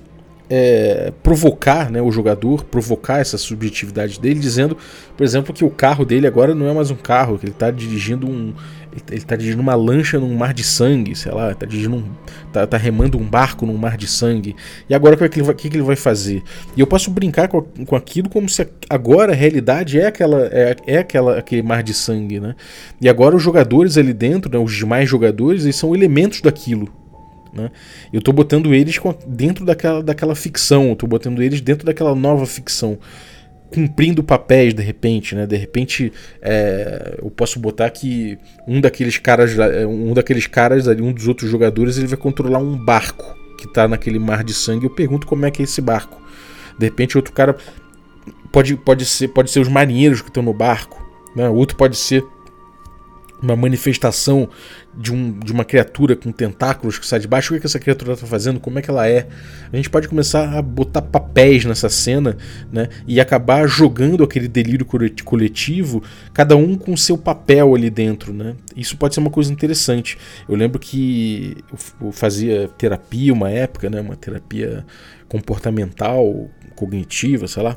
é, 0.50 1.12
provocar 1.22 1.90
né, 1.90 2.00
o 2.00 2.10
jogador, 2.10 2.64
provocar 2.64 3.18
essa 3.18 3.36
subjetividade 3.36 4.18
dele, 4.18 4.40
dizendo, 4.40 4.76
por 5.16 5.24
exemplo, 5.24 5.52
que 5.52 5.64
o 5.64 5.70
carro 5.70 6.04
dele 6.04 6.26
agora 6.26 6.54
não 6.54 6.68
é 6.68 6.72
mais 6.72 6.90
um 6.90 6.96
carro, 6.96 7.38
que 7.38 7.44
ele 7.44 7.52
está 7.52 7.70
dirigindo 7.70 8.26
um. 8.28 8.54
Ele 8.90 9.18
está 9.18 9.36
dirigindo 9.36 9.62
uma 9.62 9.74
lancha 9.74 10.18
num 10.18 10.34
mar 10.34 10.52
de 10.52 10.64
sangue, 10.64 11.14
sei 11.14 11.30
lá, 11.30 11.52
está 11.52 11.66
dirigindo 11.66 11.96
um, 11.96 12.04
tá, 12.52 12.66
tá, 12.66 12.76
remando 12.76 13.18
um 13.18 13.22
barco 13.22 13.64
num 13.66 13.76
mar 13.76 13.96
de 13.96 14.08
sangue. 14.08 14.56
E 14.88 14.94
agora 14.94 15.14
o 15.14 15.18
que, 15.18 15.24
é 15.24 15.28
que, 15.28 15.38
ele 15.38 15.46
vai, 15.46 15.54
que, 15.54 15.68
que 15.68 15.76
ele 15.76 15.84
vai 15.84 15.94
fazer? 15.94 16.42
E 16.74 16.80
eu 16.80 16.86
posso 16.86 17.10
brincar 17.10 17.48
com, 17.48 17.62
com 17.62 17.94
aquilo 17.94 18.28
como 18.28 18.48
se 18.48 18.66
agora 18.88 19.32
a 19.32 19.36
realidade 19.36 20.00
é 20.00 20.06
aquela 20.06 20.46
é, 20.46 20.74
é 20.86 20.98
aquela 20.98 21.38
aquele 21.38 21.62
mar 21.62 21.82
de 21.82 21.94
sangue, 21.94 22.40
né? 22.40 22.56
E 23.00 23.08
agora 23.08 23.36
os 23.36 23.42
jogadores 23.42 23.96
ali 23.98 24.14
dentro, 24.14 24.50
né, 24.50 24.58
os 24.58 24.74
demais 24.74 25.08
jogadores, 25.08 25.62
eles 25.64 25.76
são 25.76 25.94
elementos 25.94 26.40
daquilo. 26.40 26.88
Né? 27.52 27.70
Eu 28.12 28.18
estou 28.18 28.32
botando 28.34 28.74
eles 28.74 28.98
dentro 29.26 29.64
daquela, 29.64 30.02
daquela 30.02 30.34
ficção, 30.34 30.92
estou 30.92 31.08
botando 31.08 31.42
eles 31.42 31.60
dentro 31.60 31.86
daquela 31.86 32.14
nova 32.14 32.46
ficção, 32.46 32.98
cumprindo 33.70 34.22
papéis 34.22 34.74
de 34.74 34.82
repente, 34.82 35.34
né? 35.34 35.46
De 35.46 35.56
repente 35.56 36.12
é, 36.40 37.18
eu 37.22 37.30
posso 37.30 37.58
botar 37.58 37.90
que 37.90 38.38
um 38.66 38.80
daqueles 38.80 39.18
caras, 39.18 39.52
um 39.86 40.14
daqueles 40.14 40.46
caras 40.46 40.88
ali, 40.88 41.02
um 41.02 41.12
dos 41.12 41.28
outros 41.28 41.50
jogadores, 41.50 41.98
ele 41.98 42.06
vai 42.06 42.18
controlar 42.18 42.58
um 42.58 42.76
barco 42.76 43.36
que 43.58 43.66
está 43.66 43.86
naquele 43.88 44.18
mar 44.18 44.44
de 44.44 44.54
sangue. 44.54 44.86
Eu 44.86 44.90
pergunto 44.90 45.26
como 45.26 45.44
é 45.44 45.50
que 45.50 45.62
é 45.62 45.64
esse 45.64 45.80
barco. 45.80 46.20
De 46.78 46.86
repente 46.86 47.16
outro 47.16 47.32
cara 47.32 47.56
pode, 48.52 48.76
pode 48.76 49.04
ser, 49.04 49.28
pode 49.28 49.50
ser 49.50 49.60
os 49.60 49.68
marinheiros 49.68 50.22
que 50.22 50.28
estão 50.28 50.42
no 50.42 50.54
barco, 50.54 51.04
né? 51.34 51.48
Outro 51.48 51.76
pode 51.76 51.96
ser 51.96 52.24
uma 53.42 53.54
manifestação 53.56 54.48
de, 54.98 55.12
um, 55.14 55.38
de 55.38 55.52
uma 55.52 55.64
criatura 55.64 56.16
com 56.16 56.32
tentáculos 56.32 56.98
que 56.98 57.06
sai 57.06 57.20
de 57.20 57.28
baixo, 57.28 57.48
o 57.48 57.50
que, 57.54 57.58
é 57.58 57.60
que 57.60 57.66
essa 57.66 57.78
criatura 57.78 58.14
está 58.14 58.26
fazendo, 58.26 58.58
como 58.58 58.80
é 58.80 58.82
que 58.82 58.90
ela 58.90 59.08
é. 59.08 59.28
A 59.72 59.76
gente 59.76 59.88
pode 59.88 60.08
começar 60.08 60.58
a 60.58 60.60
botar 60.60 61.00
papéis 61.00 61.64
nessa 61.64 61.88
cena 61.88 62.36
né, 62.72 62.88
e 63.06 63.20
acabar 63.20 63.68
jogando 63.68 64.24
aquele 64.24 64.48
delírio 64.48 64.84
coletivo, 65.24 66.02
cada 66.34 66.56
um 66.56 66.76
com 66.76 66.96
seu 66.96 67.16
papel 67.16 67.76
ali 67.76 67.88
dentro. 67.88 68.32
Né. 68.32 68.56
Isso 68.76 68.96
pode 68.96 69.14
ser 69.14 69.20
uma 69.20 69.30
coisa 69.30 69.52
interessante. 69.52 70.18
Eu 70.48 70.56
lembro 70.56 70.80
que 70.80 71.56
eu 72.00 72.10
fazia 72.10 72.68
terapia 72.76 73.32
uma 73.32 73.50
época, 73.50 73.88
né, 73.88 74.00
uma 74.00 74.16
terapia 74.16 74.84
comportamental, 75.28 76.50
cognitiva, 76.74 77.46
sei 77.46 77.62
lá, 77.62 77.76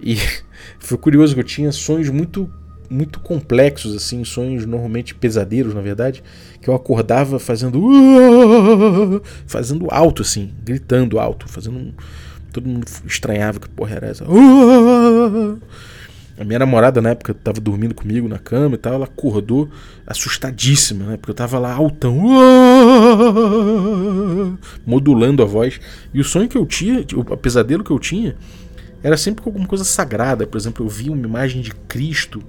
e 0.00 0.16
foi 0.78 0.98
curioso 0.98 1.34
que 1.34 1.40
eu 1.40 1.44
tinha 1.44 1.72
sonhos 1.72 2.08
muito 2.08 2.48
muito 2.92 3.18
complexos, 3.20 3.96
assim, 3.96 4.24
sonhos 4.24 4.66
normalmente 4.66 5.14
pesadelos, 5.14 5.74
na 5.74 5.80
verdade, 5.80 6.22
que 6.60 6.68
eu 6.68 6.74
acordava 6.74 7.38
fazendo. 7.38 7.80
Uh, 7.80 9.22
fazendo 9.46 9.88
alto, 9.90 10.22
assim, 10.22 10.52
gritando 10.62 11.18
alto, 11.18 11.48
fazendo 11.48 11.78
um. 11.78 11.92
Todo 12.52 12.68
mundo 12.68 12.86
estranhava 13.06 13.58
que 13.58 13.68
porra 13.68 13.96
era 13.96 14.06
essa. 14.08 14.24
A 16.38 16.44
minha 16.44 16.58
namorada, 16.58 17.00
na 17.00 17.10
época, 17.10 17.34
tava 17.34 17.60
dormindo 17.60 17.94
comigo 17.94 18.26
na 18.26 18.38
cama 18.38 18.74
e 18.74 18.78
tal, 18.78 18.94
ela 18.94 19.04
acordou 19.04 19.68
assustadíssima, 20.06 21.04
né? 21.04 21.16
Porque 21.16 21.30
eu 21.30 21.34
tava 21.34 21.58
lá 21.58 21.72
altão, 21.72 22.18
modulando 24.84 25.42
a 25.42 25.46
voz. 25.46 25.78
E 26.12 26.20
o 26.20 26.24
sonho 26.24 26.48
que 26.48 26.56
eu 26.56 26.66
tinha, 26.66 27.04
o 27.14 27.36
pesadelo 27.36 27.84
que 27.84 27.90
eu 27.90 27.98
tinha, 27.98 28.34
era 29.02 29.16
sempre 29.16 29.42
com 29.42 29.50
alguma 29.50 29.66
coisa 29.66 29.84
sagrada. 29.84 30.46
Por 30.46 30.56
exemplo, 30.56 30.84
eu 30.84 30.88
vi 30.88 31.10
uma 31.10 31.26
imagem 31.26 31.60
de 31.60 31.72
Cristo 31.72 32.42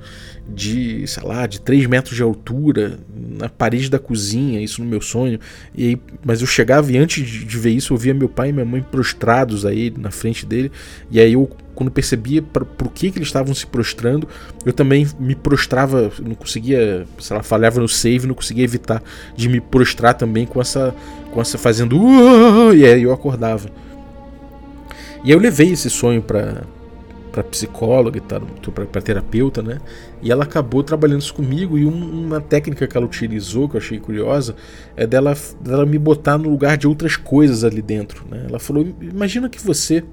de, 0.47 1.07
sei 1.07 1.23
lá, 1.23 1.47
de 1.47 1.61
3 1.61 1.85
metros 1.87 2.15
de 2.15 2.23
altura 2.23 2.99
na 3.15 3.49
parede 3.49 3.89
da 3.89 3.99
cozinha, 3.99 4.61
isso 4.61 4.83
no 4.83 4.89
meu 4.89 5.01
sonho. 5.01 5.39
E 5.75 5.89
aí, 5.89 6.01
mas 6.23 6.41
eu 6.41 6.47
chegava 6.47 6.91
e 6.91 6.97
antes 6.97 7.25
de, 7.25 7.45
de 7.45 7.57
ver 7.57 7.71
isso, 7.71 7.93
eu 7.93 7.97
via 7.97 8.13
meu 8.13 8.29
pai 8.29 8.49
e 8.49 8.53
minha 8.53 8.65
mãe 8.65 8.81
prostrados 8.81 9.65
aí 9.65 9.93
na 9.97 10.11
frente 10.11 10.45
dele. 10.45 10.71
E 11.09 11.19
aí 11.19 11.33
eu 11.33 11.49
quando 11.73 11.89
percebia 11.89 12.41
para 12.41 12.63
por 12.63 12.91
que, 12.91 13.09
que 13.11 13.17
eles 13.17 13.27
estavam 13.27 13.53
se 13.53 13.65
prostrando, 13.65 14.27
eu 14.65 14.71
também 14.71 15.07
me 15.19 15.33
prostrava, 15.33 16.11
não 16.21 16.35
conseguia, 16.35 17.05
sei 17.19 17.35
lá, 17.35 17.41
falhava 17.41 17.79
no 17.79 17.89
save, 17.89 18.27
não 18.27 18.35
conseguia 18.35 18.63
evitar 18.63 19.01
de 19.35 19.49
me 19.49 19.59
prostrar 19.59 20.13
também 20.13 20.45
com 20.45 20.61
essa, 20.61 20.93
com 21.31 21.41
essa 21.41 21.57
fazendo, 21.57 21.97
e 22.75 22.85
aí 22.85 23.01
eu 23.01 23.11
acordava. 23.11 23.69
E 25.23 25.31
eu 25.31 25.39
levei 25.39 25.71
esse 25.71 25.89
sonho 25.89 26.21
para 26.21 26.63
para 27.33 27.43
psicóloga 27.43 28.19
e 28.19 28.21
tal, 28.21 28.41
para 28.71 29.01
terapeuta, 29.01 29.63
né? 29.63 29.79
E 30.21 30.31
ela 30.31 30.43
acabou 30.43 30.83
trabalhando 30.83 31.21
isso 31.21 31.33
comigo 31.33 31.79
e 31.79 31.85
um, 31.85 32.25
uma 32.25 32.39
técnica 32.39 32.85
que 32.85 32.95
ela 32.95 33.07
utilizou 33.07 33.67
que 33.67 33.75
eu 33.75 33.81
achei 33.81 33.99
curiosa 33.99 34.55
é 34.95 35.07
dela, 35.07 35.35
dela 35.59 35.83
me 35.83 35.97
botar 35.97 36.37
no 36.37 36.47
lugar 36.47 36.77
de 36.77 36.87
outras 36.87 37.17
coisas 37.17 37.63
ali 37.63 37.81
dentro, 37.81 38.23
né? 38.29 38.45
Ela 38.47 38.59
falou: 38.59 38.87
imagina 39.01 39.49
que 39.49 39.59
você 39.59 40.03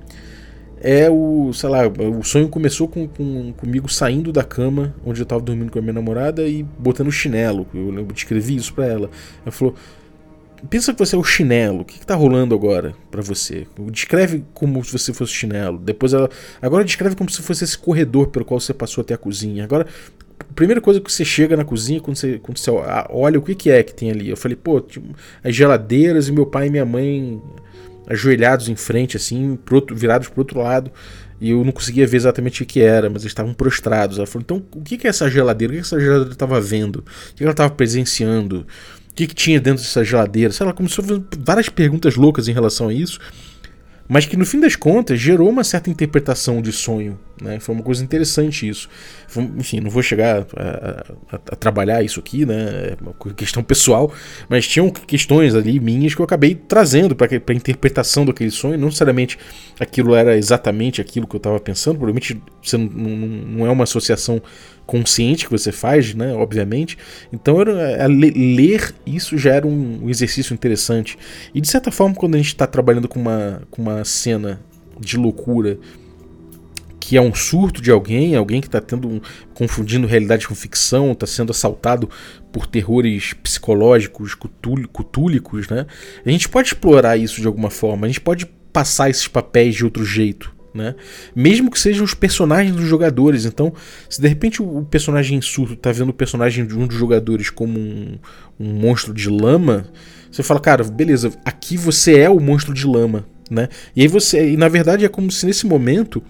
é 0.80 1.10
o, 1.10 1.52
sei 1.52 1.68
lá, 1.68 1.86
o 1.86 2.24
sonho 2.24 2.48
começou 2.48 2.88
com, 2.88 3.06
com, 3.06 3.52
comigo 3.52 3.86
saindo 3.86 4.32
da 4.32 4.42
cama 4.42 4.94
onde 5.04 5.20
eu 5.20 5.26
tava 5.26 5.42
dormindo 5.42 5.70
com 5.70 5.78
a 5.78 5.82
minha 5.82 5.92
namorada 5.92 6.48
e 6.48 6.62
botando 6.62 7.12
chinelo. 7.12 7.66
Eu 7.74 7.90
lembro, 7.90 8.16
escrevi 8.16 8.56
isso 8.56 8.72
para 8.72 8.86
ela. 8.86 9.10
Ela 9.44 9.52
falou: 9.52 9.74
Pensa 10.68 10.92
que 10.92 10.98
você 10.98 11.16
é 11.16 11.18
o 11.18 11.24
chinelo. 11.24 11.80
O 11.80 11.84
que, 11.84 11.98
que 11.98 12.06
tá 12.06 12.14
rolando 12.14 12.54
agora 12.54 12.94
para 13.10 13.22
você? 13.22 13.66
Descreve 13.90 14.44
como 14.52 14.84
se 14.84 14.92
você 14.92 15.12
fosse 15.12 15.32
chinelo. 15.32 15.78
Depois 15.78 16.12
ela. 16.12 16.28
Agora 16.60 16.84
descreve 16.84 17.16
como 17.16 17.30
se 17.30 17.40
fosse 17.42 17.64
esse 17.64 17.78
corredor 17.78 18.28
pelo 18.28 18.44
qual 18.44 18.60
você 18.60 18.74
passou 18.74 19.02
até 19.02 19.14
a 19.14 19.18
cozinha. 19.18 19.64
Agora, 19.64 19.86
a 20.38 20.54
primeira 20.54 20.80
coisa 20.80 21.00
que 21.00 21.10
você 21.10 21.24
chega 21.24 21.56
na 21.56 21.64
cozinha, 21.64 22.00
quando 22.00 22.16
você, 22.16 22.38
quando 22.38 22.58
você 22.58 22.70
olha 23.10 23.38
o 23.38 23.42
que, 23.42 23.54
que 23.54 23.70
é 23.70 23.82
que 23.82 23.94
tem 23.94 24.10
ali. 24.10 24.28
Eu 24.28 24.36
falei, 24.36 24.56
pô, 24.56 24.80
tipo, 24.80 25.14
as 25.42 25.54
geladeiras 25.54 26.28
e 26.28 26.32
meu 26.32 26.46
pai 26.46 26.66
e 26.66 26.70
minha 26.70 26.84
mãe 26.84 27.40
ajoelhados 28.06 28.68
em 28.68 28.76
frente, 28.76 29.16
assim, 29.16 29.56
pro 29.56 29.76
outro, 29.76 29.96
virados 29.96 30.28
pro 30.28 30.40
outro 30.40 30.60
lado. 30.60 30.90
E 31.40 31.50
eu 31.50 31.64
não 31.64 31.72
conseguia 31.72 32.06
ver 32.06 32.18
exatamente 32.18 32.62
o 32.62 32.66
que 32.66 32.80
era, 32.80 33.08
mas 33.08 33.22
eles 33.22 33.30
estavam 33.30 33.54
prostrados. 33.54 34.18
Ela 34.18 34.26
falou: 34.26 34.42
então 34.42 34.62
o 34.74 34.82
que, 34.82 35.06
é 35.06 35.10
essa 35.10 35.30
geladeira? 35.30 35.72
O 35.72 35.76
que 35.76 35.80
essa 35.80 35.98
geladeira 35.98 36.32
estava 36.32 36.60
vendo? 36.60 36.96
O 36.96 37.34
que 37.34 37.42
ela 37.42 37.52
estava 37.52 37.70
presenciando? 37.70 38.66
Que, 39.20 39.26
que 39.26 39.34
tinha 39.34 39.60
dentro 39.60 39.82
dessa 39.82 40.02
geladeira? 40.02 40.50
Sei 40.50 40.64
lá, 40.64 40.72
começou 40.72 41.04
a 41.04 41.08
fazer 41.08 41.22
várias 41.40 41.68
perguntas 41.68 42.16
loucas 42.16 42.48
em 42.48 42.52
relação 42.52 42.88
a 42.88 42.94
isso, 42.94 43.20
mas 44.08 44.24
que 44.24 44.34
no 44.34 44.46
fim 44.46 44.58
das 44.58 44.76
contas 44.76 45.20
gerou 45.20 45.50
uma 45.50 45.62
certa 45.62 45.90
interpretação 45.90 46.62
de 46.62 46.72
sonho. 46.72 47.18
Né? 47.40 47.58
Foi 47.58 47.74
uma 47.74 47.82
coisa 47.82 48.04
interessante 48.04 48.68
isso. 48.68 48.88
Foi, 49.26 49.42
enfim, 49.56 49.80
não 49.80 49.90
vou 49.90 50.02
chegar 50.02 50.46
a, 50.56 50.62
a, 51.32 51.36
a, 51.36 51.56
trabalhar 51.56 52.02
isso 52.02 52.20
aqui, 52.20 52.44
né? 52.44 52.90
É 52.90 52.96
uma 53.00 53.14
questão 53.34 53.62
pessoal, 53.62 54.12
mas 54.48 54.68
tinham 54.68 54.90
questões 54.90 55.54
ali 55.54 55.80
minhas 55.80 56.14
que 56.14 56.20
eu 56.20 56.24
acabei 56.24 56.54
trazendo 56.54 57.16
para 57.16 57.28
a 57.30 57.54
interpretação 57.54 58.26
daquele 58.26 58.50
sonho. 58.50 58.78
Não 58.78 58.86
necessariamente 58.86 59.38
aquilo 59.78 60.14
era 60.14 60.36
exatamente 60.36 61.00
aquilo 61.00 61.26
que 61.26 61.34
eu 61.34 61.38
estava 61.38 61.58
pensando, 61.58 61.96
provavelmente 61.96 62.40
você 62.62 62.76
não, 62.76 62.86
não, 62.86 63.16
não 63.16 63.66
é 63.66 63.70
uma 63.70 63.84
associação 63.84 64.42
consciente 64.90 65.44
que 65.46 65.52
você 65.52 65.70
faz, 65.70 66.14
né? 66.14 66.34
Obviamente. 66.34 66.98
Então 67.32 67.60
era, 67.60 68.06
ler 68.06 68.92
isso 69.06 69.38
já 69.38 69.54
era 69.54 69.66
um 69.66 70.10
exercício 70.10 70.52
interessante. 70.52 71.16
E 71.54 71.60
de 71.60 71.68
certa 71.68 71.90
forma, 71.90 72.14
quando 72.14 72.34
a 72.34 72.38
gente 72.38 72.48
está 72.48 72.66
trabalhando 72.66 73.08
com 73.08 73.20
uma, 73.20 73.62
com 73.70 73.80
uma 73.80 74.04
cena 74.04 74.60
de 74.98 75.16
loucura 75.16 75.78
que 77.00 77.16
é 77.16 77.20
um 77.20 77.34
surto 77.34 77.80
de 77.80 77.90
alguém, 77.90 78.36
alguém 78.36 78.60
que 78.60 78.68
está 78.68 78.80
tendo 78.80 79.08
um, 79.08 79.20
confundindo 79.54 80.06
realidade 80.06 80.46
com 80.46 80.54
ficção, 80.54 81.12
está 81.12 81.26
sendo 81.26 81.50
assaltado 81.50 82.08
por 82.52 82.66
terrores 82.66 83.32
psicológicos, 83.32 84.34
cutúlicos, 84.34 85.68
né? 85.68 85.86
A 86.24 86.30
gente 86.30 86.48
pode 86.48 86.68
explorar 86.68 87.16
isso 87.16 87.40
de 87.40 87.46
alguma 87.46 87.70
forma, 87.70 88.06
a 88.06 88.08
gente 88.08 88.20
pode 88.20 88.44
passar 88.72 89.08
esses 89.08 89.26
papéis 89.26 89.74
de 89.74 89.84
outro 89.84 90.04
jeito. 90.04 90.54
Né? 90.72 90.94
Mesmo 91.34 91.68
que 91.68 91.80
sejam 91.80 92.04
os 92.04 92.14
personagens 92.14 92.76
dos 92.76 92.84
jogadores. 92.84 93.44
Então, 93.44 93.72
se 94.08 94.20
de 94.20 94.28
repente 94.28 94.62
o 94.62 94.86
personagem 94.88 95.36
em 95.36 95.42
surto 95.42 95.74
tá 95.74 95.90
vendo 95.90 96.10
o 96.10 96.14
personagem 96.14 96.64
de 96.64 96.78
um 96.78 96.86
dos 96.86 96.96
jogadores 96.96 97.50
como 97.50 97.76
um, 97.76 98.16
um 98.58 98.72
monstro 98.74 99.12
de 99.12 99.28
lama, 99.28 99.88
você 100.30 100.44
fala, 100.44 100.60
cara, 100.60 100.84
beleza, 100.84 101.32
aqui 101.44 101.76
você 101.76 102.20
é 102.20 102.30
o 102.30 102.38
monstro 102.38 102.72
de 102.72 102.86
lama, 102.86 103.26
né? 103.50 103.68
E 103.96 104.02
aí 104.02 104.06
você, 104.06 104.52
e 104.52 104.56
na 104.56 104.68
verdade 104.68 105.04
é 105.04 105.08
como 105.08 105.28
se 105.32 105.44
nesse 105.44 105.66
momento 105.66 106.22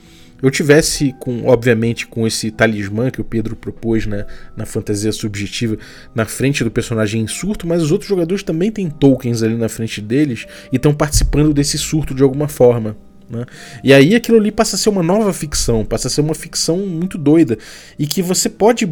eu 0.43 0.51
tivesse 0.51 1.15
com, 1.19 1.47
obviamente, 1.47 2.07
com 2.07 2.27
esse 2.27 2.51
talismã 2.51 3.11
que 3.11 3.21
o 3.21 3.25
Pedro 3.25 3.57
propôs 3.57 4.07
né, 4.07 4.27
na 4.57 4.67
fantasia 4.67 5.13
subjetiva 5.13 5.77
na 6.15 6.25
frente 6.25 6.65
do 6.65 6.71
personagem 6.71 7.23
em 7.23 7.27
surto, 7.27 7.67
mas 7.67 7.83
os 7.83 7.93
outros 7.93 8.09
jogadores 8.09 8.43
também 8.43 8.71
têm 8.71 8.89
tokens 8.89 9.43
ali 9.43 9.55
na 9.55 9.69
frente 9.69 10.01
deles 10.01 10.47
e 10.73 10.77
estão 10.77 10.95
participando 10.95 11.53
desse 11.53 11.79
surto 11.79 12.15
de 12.15 12.23
alguma 12.23 12.49
forma. 12.49 12.97
Né? 13.29 13.47
E 13.85 13.93
aí 13.93 14.15
aquilo 14.15 14.39
ali 14.39 14.51
passa 14.51 14.77
a 14.77 14.79
ser 14.79 14.89
uma 14.89 15.03
nova 15.03 15.33
ficção, 15.33 15.85
passa 15.85 16.09
a 16.09 16.11
ser 16.11 16.21
uma 16.21 16.35
ficção 16.35 16.79
muito 16.79 17.17
doida 17.17 17.57
e 17.99 18.07
que 18.07 18.21
você 18.21 18.49
pode 18.49 18.91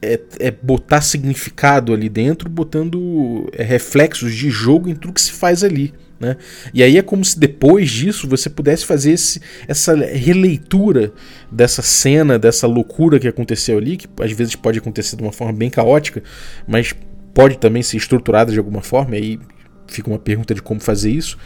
é, 0.00 0.20
é 0.38 0.50
botar 0.50 1.00
significado 1.00 1.92
ali 1.92 2.08
dentro, 2.08 2.48
botando 2.48 3.48
é, 3.52 3.62
reflexos 3.62 4.34
de 4.34 4.50
jogo 4.50 4.88
em 4.88 4.94
tudo 4.94 5.14
que 5.14 5.22
se 5.22 5.32
faz 5.32 5.64
ali. 5.64 5.92
Né? 6.22 6.36
E 6.72 6.84
aí 6.84 6.96
é 6.96 7.02
como 7.02 7.24
se 7.24 7.36
depois 7.36 7.90
disso 7.90 8.28
você 8.28 8.48
pudesse 8.48 8.86
fazer 8.86 9.10
esse, 9.10 9.40
essa 9.66 9.92
releitura 9.96 11.12
dessa 11.50 11.82
cena, 11.82 12.38
dessa 12.38 12.64
loucura 12.68 13.18
que 13.18 13.26
aconteceu 13.26 13.76
ali, 13.76 13.96
que 13.96 14.06
às 14.20 14.30
vezes 14.30 14.54
pode 14.54 14.78
acontecer 14.78 15.16
de 15.16 15.22
uma 15.22 15.32
forma 15.32 15.52
bem 15.52 15.68
caótica, 15.68 16.22
mas 16.64 16.94
pode 17.34 17.58
também 17.58 17.82
ser 17.82 17.96
estruturada 17.96 18.52
de 18.52 18.58
alguma 18.58 18.82
forma, 18.82 19.16
e 19.16 19.18
aí 19.18 19.40
fica 19.88 20.08
uma 20.08 20.18
pergunta 20.18 20.54
de 20.54 20.62
como 20.62 20.78
fazer 20.78 21.10
isso 21.10 21.36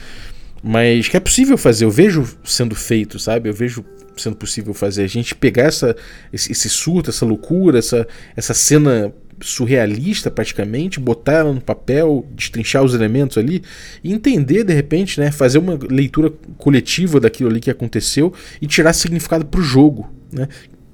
mas 0.62 1.06
que 1.06 1.16
é 1.16 1.20
possível 1.20 1.56
fazer, 1.56 1.84
eu 1.84 1.90
vejo 1.90 2.26
sendo 2.42 2.74
feito, 2.74 3.20
sabe? 3.20 3.48
Eu 3.48 3.54
vejo 3.54 3.84
sendo 4.16 4.34
possível 4.34 4.74
fazer. 4.74 5.04
A 5.04 5.08
gente 5.08 5.32
pegar 5.34 5.64
essa, 5.64 5.94
esse, 6.32 6.50
esse 6.50 6.68
surto, 6.68 7.10
essa 7.10 7.24
loucura, 7.24 7.78
essa, 7.78 8.06
essa 8.34 8.52
cena 8.52 9.12
surrealista 9.40 10.30
praticamente, 10.30 10.98
botar 10.98 11.32
ela 11.34 11.52
no 11.52 11.60
papel, 11.60 12.26
destrinchar 12.34 12.82
os 12.82 12.94
elementos 12.94 13.36
ali 13.38 13.62
e 14.02 14.12
entender 14.12 14.64
de 14.64 14.72
repente, 14.72 15.20
né, 15.20 15.30
fazer 15.30 15.58
uma 15.58 15.78
leitura 15.90 16.32
coletiva 16.56 17.20
daquilo 17.20 17.50
ali 17.50 17.60
que 17.60 17.70
aconteceu 17.70 18.32
e 18.60 18.66
tirar 18.66 18.92
significado 18.92 19.44
para 19.44 19.60
o 19.60 19.62
jogo, 19.62 20.10
né? 20.32 20.48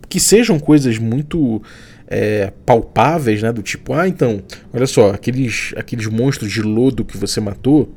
Que 0.08 0.20
sejam 0.20 0.58
coisas 0.58 0.98
muito 0.98 1.62
é, 2.06 2.52
palpáveis, 2.66 3.42
né, 3.42 3.50
do 3.50 3.62
tipo, 3.62 3.94
ah, 3.94 4.06
então, 4.06 4.42
olha 4.72 4.86
só, 4.86 5.10
aqueles 5.10 5.72
aqueles 5.76 6.06
monstros 6.06 6.52
de 6.52 6.60
lodo 6.60 7.04
que 7.04 7.16
você 7.16 7.40
matou, 7.40 7.94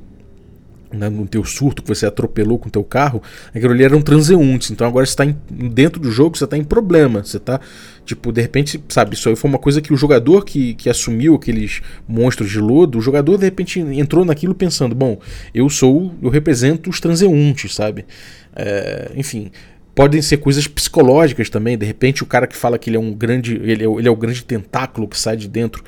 né, 0.95 1.10
no 1.10 1.27
teu 1.27 1.43
surto 1.43 1.81
que 1.81 1.88
você 1.88 2.05
atropelou 2.05 2.58
com 2.58 2.67
o 2.67 2.71
teu 2.71 2.84
carro, 2.84 3.21
aquilo 3.53 3.73
ali 3.73 3.84
eram 3.84 4.01
transeuntes. 4.01 4.71
Então 4.71 4.88
agora 4.88 5.03
está 5.03 5.25
dentro 5.49 5.99
do 5.99 6.12
jogo, 6.12 6.38
você 6.38 6.45
está 6.45 6.58
em 6.58 6.63
problema. 6.63 7.23
Você 7.23 7.38
está, 7.38 7.60
tipo, 8.05 8.31
de 8.31 8.41
repente, 8.41 8.84
sabe, 8.89 9.15
isso 9.15 9.29
aí 9.29 9.36
foi 9.36 9.49
uma 9.49 9.60
coisa 9.60 9.81
que 9.81 9.93
o 9.93 9.97
jogador 9.97 10.43
que, 10.45 10.73
que 10.75 10.89
assumiu 10.89 11.36
aqueles 11.36 11.81
monstros 12.08 12.49
de 12.49 12.60
lodo, 12.60 12.97
o 12.97 13.01
jogador 13.01 13.38
de 13.38 13.45
repente 13.45 13.79
entrou 13.79 14.25
naquilo 14.25 14.55
pensando, 14.55 14.95
bom, 14.95 15.19
eu 15.53 15.69
sou, 15.69 16.13
eu 16.21 16.29
represento 16.29 16.89
os 16.89 16.99
transeuntes, 16.99 17.75
sabe? 17.75 18.05
É, 18.55 19.12
enfim, 19.15 19.51
podem 19.95 20.21
ser 20.21 20.38
coisas 20.38 20.67
psicológicas 20.67 21.49
também. 21.49 21.77
De 21.77 21.86
repente, 21.86 22.21
o 22.21 22.25
cara 22.25 22.45
que 22.45 22.55
fala 22.55 22.77
que 22.77 22.89
ele 22.89 22.97
é 22.97 22.99
um 22.99 23.13
grande. 23.13 23.55
Ele 23.55 23.84
é, 23.84 23.88
ele 23.88 24.08
é 24.08 24.12
o 24.12 24.15
grande 24.15 24.43
tentáculo 24.43 25.08
que 25.08 25.17
sai 25.17 25.38
de 25.38 25.47
dentro 25.47 25.84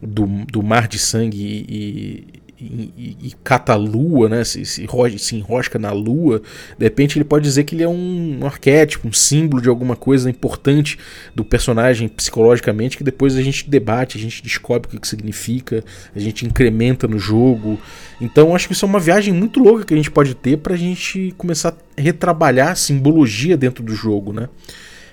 do, 0.00 0.26
do 0.46 0.62
mar 0.62 0.88
de 0.88 0.98
sangue 0.98 1.66
e, 1.68 2.39
e, 2.60 3.16
e, 3.22 3.32
cata 3.42 3.72
a 3.72 3.76
lua, 3.76 4.28
né? 4.28 4.44
Se, 4.44 4.64
se, 4.64 4.86
se 5.18 5.36
enrosca 5.36 5.78
na 5.78 5.92
lua, 5.92 6.42
de 6.78 6.84
repente 6.84 7.18
ele 7.18 7.24
pode 7.24 7.44
dizer 7.44 7.64
que 7.64 7.74
ele 7.74 7.82
é 7.82 7.88
um, 7.88 8.40
um 8.40 8.46
arquétipo, 8.46 9.08
um 9.08 9.12
símbolo 9.12 9.62
de 9.62 9.68
alguma 9.68 9.96
coisa 9.96 10.28
importante 10.28 10.98
do 11.34 11.44
personagem 11.44 12.08
psicologicamente, 12.08 12.96
que 12.96 13.04
depois 13.04 13.36
a 13.36 13.42
gente 13.42 13.68
debate, 13.68 14.18
a 14.18 14.20
gente 14.20 14.42
descobre 14.42 14.88
o 14.88 14.90
que, 14.90 15.00
que 15.00 15.08
significa, 15.08 15.84
a 16.14 16.18
gente 16.18 16.44
incrementa 16.44 17.08
no 17.08 17.18
jogo. 17.18 17.80
Então 18.20 18.54
acho 18.54 18.66
que 18.66 18.74
isso 18.74 18.84
é 18.84 18.88
uma 18.88 19.00
viagem 19.00 19.32
muito 19.32 19.60
louca 19.60 19.84
que 19.84 19.94
a 19.94 19.96
gente 19.96 20.10
pode 20.10 20.34
ter 20.34 20.58
para 20.58 20.74
a 20.74 20.78
gente 20.78 21.34
começar 21.38 21.70
a 21.96 22.00
retrabalhar 22.00 22.72
a 22.72 22.74
simbologia 22.74 23.56
dentro 23.56 23.82
do 23.82 23.94
jogo, 23.94 24.32
né? 24.32 24.48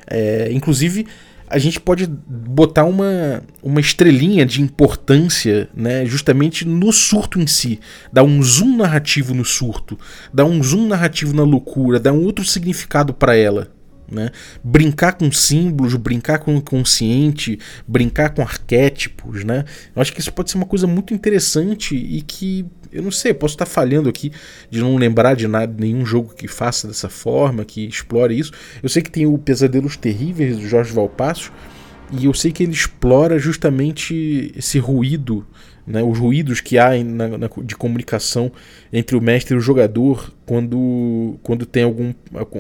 É, 0.10 0.49
inclusive 0.51 1.05
a 1.49 1.57
gente 1.57 1.79
pode 1.79 2.07
botar 2.07 2.83
uma, 2.86 3.41
uma 3.63 3.79
estrelinha 3.79 4.45
de 4.45 4.62
importância, 4.62 5.69
né, 5.75 6.05
justamente 6.05 6.65
no 6.65 6.91
surto 6.91 7.39
em 7.39 7.47
si, 7.47 7.79
dar 8.12 8.23
um 8.23 8.41
zoom 8.43 8.77
narrativo 8.77 9.33
no 9.33 9.45
surto, 9.45 9.97
dar 10.33 10.45
um 10.45 10.62
zoom 10.62 10.88
narrativo 10.88 11.33
na 11.33 11.43
loucura, 11.43 11.99
dar 11.99 12.12
um 12.12 12.23
outro 12.23 12.43
significado 12.43 13.13
para 13.13 13.36
ela, 13.36 13.69
né? 14.10 14.30
Brincar 14.63 15.13
com 15.13 15.32
símbolos, 15.32 15.96
brincar 15.96 16.39
com 16.39 16.56
o 16.56 16.58
inconsciente, 16.58 17.60
brincar 17.88 18.30
com 18.30 18.41
arquétipos, 18.41 19.43
né? 19.43 19.65
Eu 19.96 20.02
acho 20.02 20.13
que 20.13 20.20
isso 20.20 20.32
pode 20.34 20.52
ser 20.52 20.58
uma 20.58 20.65
coisa 20.65 20.88
muito 20.88 21.13
interessante 21.13 21.96
e 21.96 22.22
que 22.22 22.65
eu 22.91 23.04
não 23.04 23.12
sei, 23.12 23.34
posso 23.34 23.56
estar 23.56 23.65
falhando 23.65 24.08
aqui 24.10 24.32
de 24.70 24.80
não 24.80 24.96
lembrar 24.96 25.36
de 25.36 25.48
nada, 25.48 25.74
nenhum 25.78 26.06
jogo 26.06 26.34
que 26.34 26.48
faça 26.48 26.88
dessa 26.88 27.10
forma, 27.10 27.65
que 27.65 27.86
explore 27.86 28.38
isso. 28.38 28.52
Eu 28.82 28.89
sei 28.89 29.02
que 29.02 29.12
tem 29.12 29.26
o 29.26 29.38
Pesadelos 29.38 29.98
Terríveis 29.98 30.58
do 30.58 30.67
Jorge 30.67 30.93
Valpasso 30.93 31.52
e 32.12 32.26
eu 32.26 32.34
sei 32.34 32.52
que 32.52 32.63
ele 32.63 32.72
explora 32.72 33.38
justamente 33.38 34.54
esse 34.56 34.80
ruído 34.80 35.46
né, 35.88 36.04
os 36.04 36.19
ruídos 36.19 36.60
que 36.60 36.78
há 36.78 37.02
na, 37.02 37.38
na, 37.38 37.50
de 37.63 37.76
comunicação 37.76 38.52
entre 38.91 39.15
o 39.15 39.21
mestre 39.21 39.56
e 39.56 39.58
o 39.58 39.62
jogador 39.62 40.34
quando, 40.45 41.39
quando 41.41 41.65
tem 41.65 41.84
algum 41.84 42.13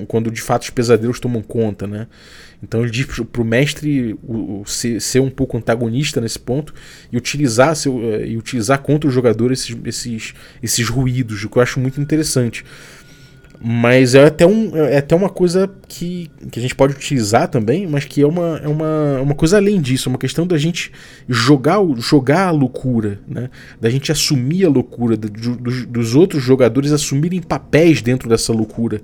quando 0.07 0.31
de 0.31 0.41
fato 0.41 0.63
os 0.63 0.69
pesadelos 0.69 1.19
tomam 1.19 1.41
conta 1.41 1.85
né? 1.85 2.07
Então 2.63 2.81
ele 2.81 2.89
diz 2.89 3.05
para 3.05 3.41
o 3.41 3.45
mestre 3.45 4.17
ser, 4.65 4.99
ser, 5.01 5.19
um 5.19 5.29
pouco 5.29 5.57
antagonista 5.57 6.21
nesse 6.21 6.39
ponto 6.39 6.73
e 7.11 7.17
utilizar 7.17 7.75
seu, 7.75 8.01
eh, 8.01 8.29
e 8.29 8.37
utilizar 8.37 8.79
contra 8.79 9.07
o 9.07 9.13
jogador 9.13 9.51
esses, 9.51 9.77
esses, 9.85 10.33
esses 10.63 10.89
ruídos 10.89 11.43
o 11.43 11.49
que 11.49 11.57
eu 11.57 11.61
acho 11.61 11.79
muito 11.79 12.01
interessante 12.01 12.65
mas 13.59 14.15
é 14.15 14.25
até, 14.25 14.45
um, 14.45 14.75
é 14.75 14.97
até 14.97 15.15
uma 15.15 15.29
coisa 15.29 15.69
que, 15.87 16.29
que 16.51 16.59
a 16.59 16.61
gente 16.61 16.75
pode 16.75 16.93
utilizar 16.93 17.47
também, 17.47 17.87
mas 17.87 18.05
que 18.05 18.21
é 18.21 18.27
uma, 18.27 18.59
é 18.63 18.67
uma, 18.67 19.21
uma 19.21 19.35
coisa 19.35 19.57
além 19.57 19.81
disso, 19.81 20.09
é 20.09 20.11
uma 20.11 20.17
questão 20.17 20.45
da 20.45 20.57
gente 20.57 20.91
jogar, 21.27 21.79
jogar 21.97 22.47
a 22.47 22.51
loucura, 22.51 23.19
né? 23.27 23.49
da 23.79 23.89
gente 23.89 24.11
assumir 24.11 24.65
a 24.65 24.69
loucura, 24.69 25.17
do, 25.17 25.29
dos, 25.29 25.85
dos 25.85 26.15
outros 26.15 26.43
jogadores 26.43 26.91
assumirem 26.91 27.41
papéis 27.41 28.01
dentro 28.01 28.29
dessa 28.29 28.53
loucura 28.53 29.01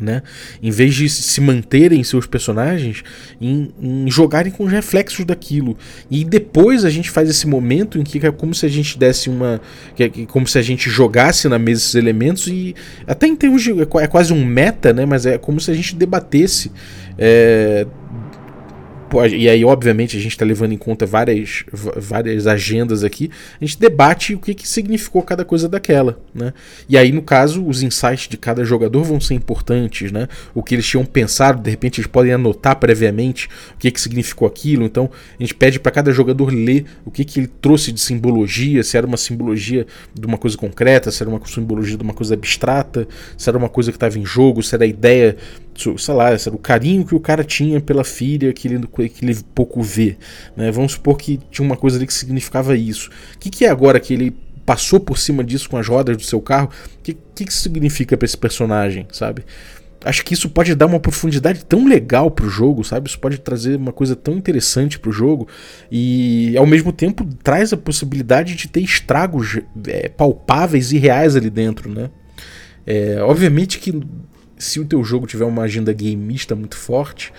né? 0.00 0.22
Em 0.62 0.70
vez 0.70 0.94
de 0.94 1.08
se 1.08 1.40
manterem 1.40 2.02
seus 2.02 2.26
personagens, 2.26 3.02
em, 3.40 3.72
em, 3.80 4.10
jogarem 4.10 4.52
com 4.52 4.64
os 4.64 4.72
reflexos 4.72 5.24
daquilo. 5.24 5.76
E 6.10 6.24
depois 6.24 6.84
a 6.84 6.90
gente 6.90 7.10
faz 7.10 7.28
esse 7.28 7.46
momento 7.46 7.98
em 7.98 8.04
que 8.04 8.24
é 8.26 8.32
como 8.32 8.54
se 8.54 8.66
a 8.66 8.68
gente 8.68 8.98
desse 8.98 9.30
uma. 9.30 9.60
Que 9.94 10.04
é 10.04 10.08
como 10.26 10.46
se 10.46 10.58
a 10.58 10.62
gente 10.62 10.90
jogasse 10.90 11.48
na 11.48 11.58
mesa 11.58 11.82
esses 11.82 11.94
elementos 11.94 12.46
e. 12.46 12.74
Até 13.06 13.26
em 13.26 13.36
termos 13.36 13.62
de. 13.62 13.72
É 13.80 14.06
quase 14.06 14.32
um 14.32 14.44
meta, 14.44 14.92
né? 14.92 15.06
Mas 15.06 15.26
é 15.26 15.38
como 15.38 15.60
se 15.60 15.70
a 15.70 15.74
gente 15.74 15.94
debatesse. 15.94 16.72
É, 17.16 17.86
e 19.30 19.48
aí, 19.48 19.64
obviamente, 19.64 20.16
a 20.16 20.20
gente 20.20 20.32
está 20.32 20.44
levando 20.44 20.72
em 20.72 20.78
conta 20.78 21.06
várias, 21.06 21.64
várias 21.72 22.46
agendas 22.46 23.04
aqui, 23.04 23.30
a 23.60 23.64
gente 23.64 23.78
debate 23.78 24.34
o 24.34 24.38
que, 24.38 24.54
que 24.54 24.66
significou 24.66 25.22
cada 25.22 25.44
coisa 25.44 25.68
daquela. 25.68 26.18
Né? 26.34 26.52
E 26.88 26.96
aí, 26.96 27.12
no 27.12 27.22
caso, 27.22 27.64
os 27.66 27.82
insights 27.82 28.28
de 28.28 28.36
cada 28.36 28.64
jogador 28.64 29.02
vão 29.04 29.20
ser 29.20 29.34
importantes, 29.34 30.10
né? 30.10 30.28
O 30.54 30.62
que 30.62 30.74
eles 30.74 30.86
tinham 30.86 31.04
pensado, 31.04 31.62
de 31.62 31.70
repente, 31.70 32.00
eles 32.00 32.10
podem 32.10 32.32
anotar 32.32 32.76
previamente 32.76 33.48
o 33.74 33.78
que, 33.78 33.90
que 33.90 34.00
significou 34.00 34.46
aquilo. 34.46 34.84
Então, 34.84 35.10
a 35.38 35.42
gente 35.42 35.54
pede 35.54 35.78
para 35.78 35.92
cada 35.92 36.12
jogador 36.12 36.52
ler 36.52 36.84
o 37.04 37.10
que, 37.10 37.24
que 37.24 37.40
ele 37.40 37.46
trouxe 37.46 37.92
de 37.92 38.00
simbologia, 38.00 38.82
se 38.82 38.96
era 38.96 39.06
uma 39.06 39.16
simbologia 39.16 39.86
de 40.12 40.26
uma 40.26 40.38
coisa 40.38 40.56
concreta, 40.56 41.10
se 41.10 41.22
era 41.22 41.30
uma 41.30 41.40
simbologia 41.46 41.96
de 41.96 42.02
uma 42.02 42.14
coisa 42.14 42.34
abstrata, 42.34 43.06
se 43.36 43.48
era 43.48 43.58
uma 43.58 43.68
coisa 43.68 43.90
que 43.90 43.96
estava 43.96 44.18
em 44.18 44.24
jogo, 44.24 44.62
se 44.62 44.74
era 44.74 44.84
a 44.84 44.86
ideia 44.86 45.36
sei 45.76 46.14
lá, 46.14 46.30
o 46.52 46.58
carinho 46.58 47.04
que 47.04 47.14
o 47.14 47.20
cara 47.20 47.44
tinha 47.44 47.80
pela 47.80 48.04
filha 48.04 48.52
que 48.52 48.68
ele, 48.68 48.86
que 48.86 49.24
ele 49.24 49.36
pouco 49.54 49.82
vê. 49.82 50.16
Né? 50.56 50.70
Vamos 50.70 50.92
supor 50.92 51.16
que 51.16 51.40
tinha 51.50 51.64
uma 51.64 51.76
coisa 51.76 51.96
ali 51.96 52.06
que 52.06 52.14
significava 52.14 52.76
isso. 52.76 53.10
O 53.34 53.38
que, 53.38 53.50
que 53.50 53.64
é 53.64 53.70
agora 53.70 53.98
que 54.00 54.12
ele 54.12 54.36
passou 54.64 54.98
por 54.98 55.18
cima 55.18 55.44
disso 55.44 55.68
com 55.68 55.76
as 55.76 55.86
rodas 55.86 56.16
do 56.16 56.22
seu 56.22 56.40
carro? 56.40 56.70
O 56.98 57.02
que, 57.02 57.16
que, 57.34 57.44
que 57.44 57.52
significa 57.52 58.16
para 58.16 58.26
esse 58.26 58.36
personagem, 58.36 59.06
sabe? 59.12 59.44
Acho 60.04 60.22
que 60.22 60.34
isso 60.34 60.50
pode 60.50 60.74
dar 60.74 60.84
uma 60.84 61.00
profundidade 61.00 61.64
tão 61.64 61.86
legal 61.86 62.30
pro 62.30 62.48
jogo, 62.48 62.84
sabe? 62.84 63.08
Isso 63.08 63.18
pode 63.18 63.38
trazer 63.38 63.76
uma 63.76 63.92
coisa 63.92 64.14
tão 64.14 64.34
interessante 64.34 64.98
pro 64.98 65.10
jogo 65.10 65.48
e 65.90 66.54
ao 66.58 66.66
mesmo 66.66 66.92
tempo 66.92 67.26
traz 67.42 67.72
a 67.72 67.76
possibilidade 67.76 68.54
de 68.54 68.68
ter 68.68 68.80
estragos 68.80 69.60
é, 69.88 70.10
palpáveis 70.10 70.92
e 70.92 70.98
reais 70.98 71.36
ali 71.36 71.48
dentro, 71.48 71.88
né? 71.90 72.10
É, 72.86 73.16
obviamente 73.22 73.78
que 73.78 73.98
se 74.56 74.80
o 74.80 74.84
teu 74.84 75.02
jogo 75.04 75.26
tiver 75.26 75.44
uma 75.44 75.62
agenda 75.62 75.92
gameista 75.92 76.54
muito 76.54 76.76
forte, 76.76 77.32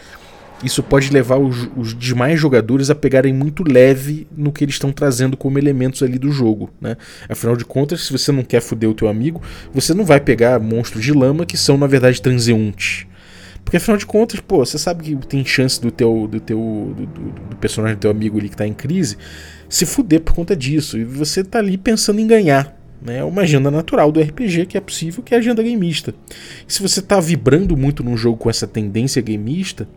isso 0.63 0.81
pode 0.81 1.11
levar 1.11 1.37
os, 1.37 1.69
os 1.75 1.97
demais 1.97 2.39
jogadores 2.39 2.89
a 2.89 2.95
pegarem 2.95 3.33
muito 3.33 3.63
leve 3.63 4.27
no 4.35 4.51
que 4.51 4.63
eles 4.63 4.75
estão 4.75 4.91
trazendo 4.91 5.35
como 5.35 5.59
elementos 5.59 6.01
ali 6.01 6.17
do 6.17 6.31
jogo, 6.31 6.69
né? 6.79 6.95
Afinal 7.27 7.55
de 7.55 7.65
contas, 7.65 8.05
se 8.05 8.11
você 8.11 8.31
não 8.31 8.43
quer 8.43 8.61
foder 8.61 8.89
o 8.89 8.93
teu 8.93 9.07
amigo, 9.07 9.41
você 9.73 9.93
não 9.93 10.05
vai 10.05 10.19
pegar 10.19 10.59
monstros 10.59 11.03
de 11.03 11.11
lama 11.11 11.45
que 11.45 11.57
são 11.57 11.77
na 11.77 11.87
verdade 11.87 12.21
transeuntes. 12.21 13.05
Porque 13.63 13.77
afinal 13.77 13.97
de 13.97 14.05
contas, 14.05 14.39
pô, 14.39 14.63
você 14.63 14.77
sabe 14.77 15.03
que 15.03 15.27
tem 15.27 15.43
chance 15.43 15.81
do 15.81 15.91
teu 15.91 16.27
do 16.31 16.39
teu 16.39 16.93
do, 16.95 17.05
do, 17.05 17.31
do 17.49 17.55
personagem 17.57 17.97
do 17.97 18.01
teu 18.01 18.11
amigo 18.11 18.37
ali 18.37 18.47
que 18.47 18.55
tá 18.55 18.65
em 18.65 18.73
crise 18.73 19.17
se 19.67 19.85
fuder 19.85 20.21
por 20.21 20.33
conta 20.33 20.55
disso. 20.55 20.97
E 20.97 21.03
você 21.03 21.43
tá 21.43 21.59
ali 21.59 21.77
pensando 21.77 22.19
em 22.19 22.27
ganhar. 22.27 22.74
É 23.07 23.23
uma 23.23 23.43
agenda 23.43 23.69
natural 23.69 24.11
do 24.11 24.21
RPG 24.21 24.65
que 24.65 24.77
é 24.77 24.81
possível, 24.81 25.23
que 25.23 25.33
é 25.33 25.37
a 25.37 25.39
agenda 25.39 25.61
gameista. 25.61 26.13
E 26.67 26.73
se 26.73 26.81
você 26.81 26.99
está 26.99 27.19
vibrando 27.19 27.75
muito 27.77 28.03
num 28.03 28.17
jogo 28.17 28.37
com 28.37 28.49
essa 28.49 28.67
tendência 28.67 29.21
gameista, 29.21 29.87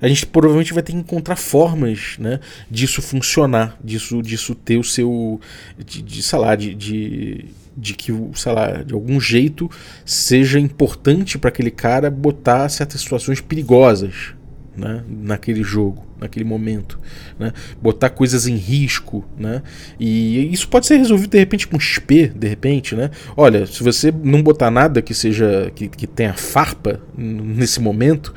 a 0.00 0.08
gente 0.08 0.26
provavelmente 0.26 0.72
vai 0.72 0.82
ter 0.82 0.92
que 0.92 0.98
encontrar 0.98 1.36
formas 1.36 2.16
né, 2.18 2.40
disso 2.68 3.00
funcionar, 3.00 3.78
disso, 3.82 4.20
disso 4.20 4.54
ter 4.54 4.76
o 4.76 4.82
seu. 4.82 5.40
de, 5.78 6.02
de 6.02 6.22
sei 6.22 6.38
lá, 6.38 6.56
de, 6.56 6.74
de, 6.74 7.44
de 7.76 7.94
que, 7.94 8.12
sei 8.34 8.52
lá, 8.52 8.82
de 8.82 8.94
algum 8.94 9.20
jeito 9.20 9.70
seja 10.04 10.58
importante 10.58 11.38
para 11.38 11.50
aquele 11.50 11.70
cara 11.70 12.10
botar 12.10 12.68
certas 12.68 13.00
situações 13.00 13.40
perigosas 13.40 14.34
né, 14.76 15.02
naquele 15.08 15.62
jogo, 15.62 16.06
naquele 16.18 16.44
momento, 16.44 16.98
né, 17.38 17.52
botar 17.80 18.10
coisas 18.10 18.46
em 18.46 18.56
risco, 18.56 19.24
né, 19.38 19.62
e 19.98 20.52
isso 20.52 20.68
pode 20.68 20.86
ser 20.86 20.96
resolvido 20.96 21.30
de 21.30 21.38
repente 21.38 21.68
com 21.68 21.78
XP, 21.78 22.32
de 22.34 22.48
repente, 22.48 22.94
né, 22.94 23.10
olha, 23.36 23.66
se 23.66 23.82
você 23.82 24.12
não 24.22 24.42
botar 24.42 24.70
nada 24.70 25.02
que 25.02 25.14
seja, 25.14 25.70
que, 25.74 25.88
que 25.88 26.06
tenha 26.06 26.34
farpa 26.34 27.00
nesse 27.16 27.80
momento, 27.80 28.34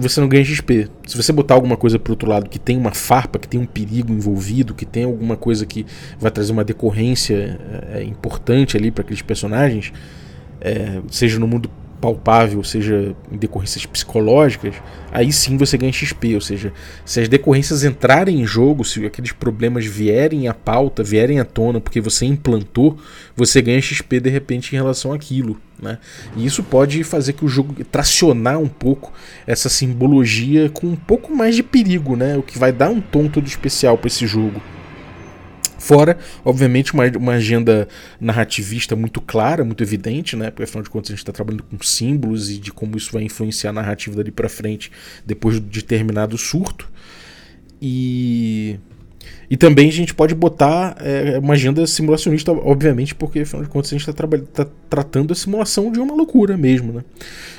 você 0.00 0.20
não 0.20 0.28
ganha 0.28 0.44
XP. 0.44 0.88
Se 1.06 1.16
você 1.16 1.32
botar 1.32 1.54
alguma 1.54 1.76
coisa 1.76 1.98
pro 1.98 2.12
outro 2.12 2.28
lado 2.28 2.48
que 2.48 2.58
tem 2.58 2.76
uma 2.76 2.92
farpa, 2.92 3.38
que 3.38 3.48
tem 3.48 3.58
um 3.58 3.66
perigo 3.66 4.12
envolvido, 4.12 4.74
que 4.74 4.86
tem 4.86 5.04
alguma 5.04 5.36
coisa 5.36 5.66
que 5.66 5.84
vai 6.20 6.30
trazer 6.30 6.52
uma 6.52 6.62
decorrência 6.62 7.58
é, 7.92 8.04
importante 8.04 8.76
ali 8.76 8.92
para 8.92 9.02
aqueles 9.02 9.22
personagens, 9.22 9.92
é, 10.60 11.00
seja 11.10 11.38
no 11.40 11.48
mundo 11.48 11.68
palpável, 12.06 12.62
seja 12.62 13.16
em 13.32 13.36
decorrências 13.36 13.84
psicológicas, 13.84 14.76
aí 15.10 15.32
sim 15.32 15.56
você 15.56 15.76
ganha 15.76 15.92
XP. 15.92 16.36
Ou 16.36 16.40
seja, 16.40 16.72
se 17.04 17.20
as 17.20 17.28
decorrências 17.28 17.82
entrarem 17.82 18.40
em 18.40 18.46
jogo, 18.46 18.84
se 18.84 19.04
aqueles 19.04 19.32
problemas 19.32 19.84
vierem 19.84 20.46
à 20.46 20.54
pauta, 20.54 21.02
vierem 21.02 21.40
à 21.40 21.44
tona 21.44 21.80
porque 21.80 22.00
você 22.00 22.24
implantou, 22.24 22.96
você 23.34 23.60
ganha 23.60 23.82
XP 23.82 24.20
de 24.20 24.30
repente 24.30 24.72
em 24.72 24.76
relação 24.76 25.12
àquilo. 25.12 25.60
Né? 25.82 25.98
E 26.36 26.46
isso 26.46 26.62
pode 26.62 27.02
fazer 27.02 27.32
que 27.32 27.44
o 27.44 27.48
jogo 27.48 27.74
tracionar 27.84 28.60
um 28.60 28.68
pouco 28.68 29.12
essa 29.46 29.68
simbologia 29.68 30.70
com 30.70 30.86
um 30.86 30.96
pouco 30.96 31.34
mais 31.34 31.56
de 31.56 31.62
perigo, 31.62 32.14
né? 32.14 32.36
o 32.36 32.42
que 32.42 32.56
vai 32.56 32.70
dar 32.70 32.88
um 32.88 33.00
tom 33.00 33.26
todo 33.26 33.46
especial 33.46 33.98
para 33.98 34.06
esse 34.06 34.26
jogo. 34.28 34.62
Fora, 35.86 36.18
obviamente, 36.44 36.92
uma, 36.92 37.04
uma 37.16 37.34
agenda 37.34 37.86
narrativista 38.20 38.96
muito 38.96 39.20
clara, 39.20 39.64
muito 39.64 39.84
evidente, 39.84 40.34
né? 40.34 40.50
Porque 40.50 40.64
afinal 40.64 40.82
de 40.82 40.90
contas 40.90 41.10
a 41.10 41.12
gente 41.12 41.20
está 41.20 41.30
trabalhando 41.30 41.62
com 41.62 41.80
símbolos 41.80 42.50
e 42.50 42.58
de 42.58 42.72
como 42.72 42.96
isso 42.96 43.12
vai 43.12 43.22
influenciar 43.22 43.70
a 43.70 43.72
narrativa 43.72 44.16
dali 44.16 44.32
para 44.32 44.48
frente 44.48 44.90
depois 45.24 45.60
de 45.60 45.60
determinado 45.60 46.36
surto. 46.36 46.90
E 47.80 48.80
e 49.48 49.56
também 49.56 49.88
a 49.88 49.92
gente 49.92 50.12
pode 50.12 50.34
botar 50.34 50.96
é, 50.98 51.38
uma 51.38 51.54
agenda 51.54 51.86
simulacionista, 51.86 52.50
obviamente, 52.50 53.14
porque 53.14 53.38
afinal 53.40 53.62
de 53.62 53.68
contas 53.68 53.92
a 53.92 53.96
gente 53.96 54.10
está 54.10 54.64
tá 54.64 54.70
tratando 54.90 55.32
a 55.32 55.36
simulação 55.36 55.92
de 55.92 56.00
uma 56.00 56.14
loucura 56.14 56.56
mesmo. 56.56 56.92
Né? 56.92 57.04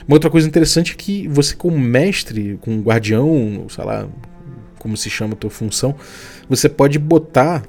Uma 0.06 0.16
outra 0.16 0.30
coisa 0.30 0.46
interessante 0.46 0.92
é 0.92 0.96
que 0.96 1.30
você, 1.30 1.56
como 1.56 1.80
mestre, 1.80 2.58
com 2.60 2.82
guardião, 2.82 3.68
sei 3.70 3.86
lá 3.86 4.06
como 4.78 4.98
se 4.98 5.10
chama 5.10 5.34
a 5.34 5.38
tua 5.38 5.50
função, 5.50 5.96
você 6.50 6.68
pode 6.68 7.00
botar 7.00 7.64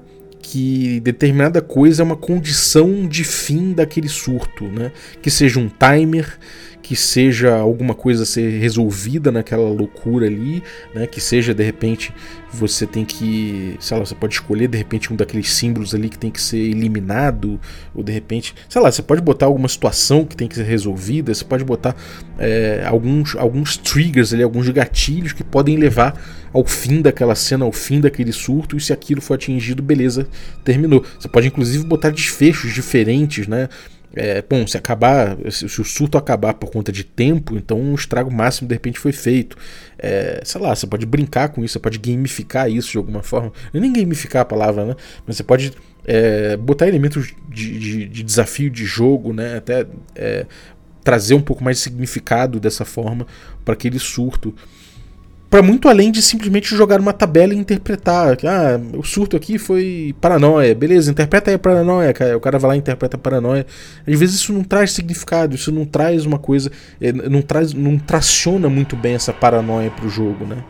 que 0.51 0.99
determinada 1.01 1.61
coisa 1.61 2.01
é 2.01 2.05
uma 2.05 2.17
condição 2.17 3.07
de 3.07 3.23
fim 3.23 3.75
daquele 3.75 4.09
surto, 4.09 4.65
né? 4.65 4.93
Que 5.21 5.31
seja 5.31 5.61
um 5.61 5.69
timer, 5.69 6.39
que 6.89 6.97
seja 6.97 7.55
alguma 7.55 7.95
coisa 7.95 8.23
a 8.23 8.27
ser 8.27 8.59
resolvida 8.59 9.31
naquela 9.31 9.69
loucura 9.69 10.25
ali, 10.25 10.63
né? 10.95 11.07
Que 11.07 11.21
seja 11.21 11.53
de 11.53 11.63
repente 11.63 12.15
você 12.51 12.87
tem 12.87 13.05
que, 13.05 13.77
sei 13.79 13.99
lá, 13.99 14.07
você 14.07 14.15
pode 14.15 14.33
escolher 14.33 14.69
de 14.69 14.79
repente 14.79 15.13
um 15.13 15.17
daqueles 15.17 15.53
símbolos 15.53 15.95
ali 15.95 16.09
que 16.09 16.19
tem 16.19 16.31
que 16.31 16.41
ser 16.41 16.57
eliminado, 16.57 17.61
ou 17.95 18.03
de 18.03 18.11
repente, 18.11 18.55
sei 18.71 18.81
lá, 18.81 18.91
você 18.91 19.03
pode 19.03 19.21
botar 19.21 19.45
alguma 19.45 19.69
situação 19.69 20.25
que 20.25 20.35
tem 20.35 20.49
que 20.49 20.55
ser 20.55 20.63
resolvida, 20.63 21.35
você 21.35 21.45
pode 21.45 21.63
botar 21.63 21.95
é, 22.39 22.83
alguns, 22.87 23.37
alguns 23.37 23.77
triggers 23.77 24.33
ali, 24.33 24.43
alguns 24.43 24.67
gatilhos 24.71 25.35
que 25.35 25.45
podem 25.45 25.77
levar 25.77 26.19
ao 26.55 26.65
fim 26.65 27.03
daquela 27.03 27.35
cena, 27.35 27.67
ao 27.67 27.73
fim 27.73 28.01
daquele 28.01 28.33
surto, 28.33 28.79
e 28.79 28.81
se 28.81 28.95
aquilo 28.95 29.21
for 29.21 29.35
atingido, 29.35 29.83
beleza, 29.83 30.27
terminou. 30.65 31.05
Você 31.21 31.29
pode 31.29 31.49
inclusive 31.49 31.85
botar 31.85 32.09
desfechos 32.09 32.73
diferentes, 32.73 33.47
né? 33.47 33.69
É, 34.15 34.43
bom, 34.43 34.67
se 34.67 34.77
acabar, 34.77 35.37
se, 35.51 35.65
o 35.67 35.85
surto 35.85 36.17
acabar 36.17 36.55
por 36.55 36.71
conta 36.71 36.91
de 36.91 37.05
tempo, 37.05 37.57
então 37.57 37.79
um 37.79 37.95
estrago 37.95 38.33
máximo 38.33 38.67
de 38.67 38.75
repente 38.75 38.99
foi 38.99 39.13
feito. 39.13 39.57
É, 39.99 40.41
sei 40.45 40.61
lá, 40.61 40.75
você 40.75 40.87
pode 40.87 41.05
brincar 41.05 41.51
com 41.51 41.63
isso, 41.63 41.75
você 41.75 41.79
pode 41.79 41.99
gamificar 41.99 42.71
isso 42.71 42.91
de 42.91 42.99
alguma 42.99 43.23
forma. 43.23 43.53
Nem 43.73 43.93
gamificar 43.93 44.43
a 44.43 44.45
palavra, 44.45 44.85
né? 44.87 44.97
Mas 45.27 45.37
você 45.37 45.43
pode 45.43 45.73
é, 46.05 46.57
botar 46.57 46.89
elementos 46.89 47.35
de, 47.49 47.79
de, 47.79 48.09
de, 48.09 48.23
desafio 48.23 48.71
de 48.71 48.85
jogo, 48.85 49.33
né? 49.33 49.59
Até 49.59 49.87
é, 50.15 50.47
trazer 51.05 51.35
um 51.35 51.41
pouco 51.41 51.63
mais 51.63 51.77
de 51.77 51.83
significado 51.83 52.59
dessa 52.59 52.85
forma 52.85 53.27
para 53.65 53.75
aquele 53.75 53.99
surto 53.99 54.55
para 55.51 55.63
muito 55.63 55.89
além 55.89 56.13
de 56.13 56.21
simplesmente 56.21 56.77
jogar 56.77 57.01
uma 57.01 57.13
tabela 57.13 57.55
e 57.55 57.57
interpretar. 57.57 58.37
Ah, 58.45 58.79
o 58.97 59.03
surto 59.03 59.37
aqui 59.37 59.59
foi 59.59 60.15
paranoia. 60.21 60.75
Beleza, 60.75 61.11
interpreta 61.11 61.51
aí 61.51 61.55
a 61.55 61.59
paranoia, 61.59 62.13
cara. 62.13 62.37
O 62.37 62.41
cara 62.41 62.59
vai 62.59 62.71
lá 62.71 62.77
e 62.77 62.79
interpreta 62.79 63.17
a 63.17 63.21
paranoia. 63.21 63.67
Às 64.07 64.19
vezes 64.19 64.37
isso 64.37 64.53
não 64.53 64.63
traz 64.63 64.93
significado, 64.93 65.55
isso 65.55 65.73
não 65.73 65.87
traz 65.87 66.27
uma 66.27 66.39
coisa, 66.39 66.71
é, 67.01 67.13
não 67.13 67.41
traz, 67.41 67.73
não 67.73 67.99
traciona 67.99 68.69
muito 68.69 68.95
bem 68.95 69.15
essa 69.15 69.33
paranoia 69.33 69.91
pro 69.91 70.09
jogo, 70.09 70.45
né? 70.45 70.63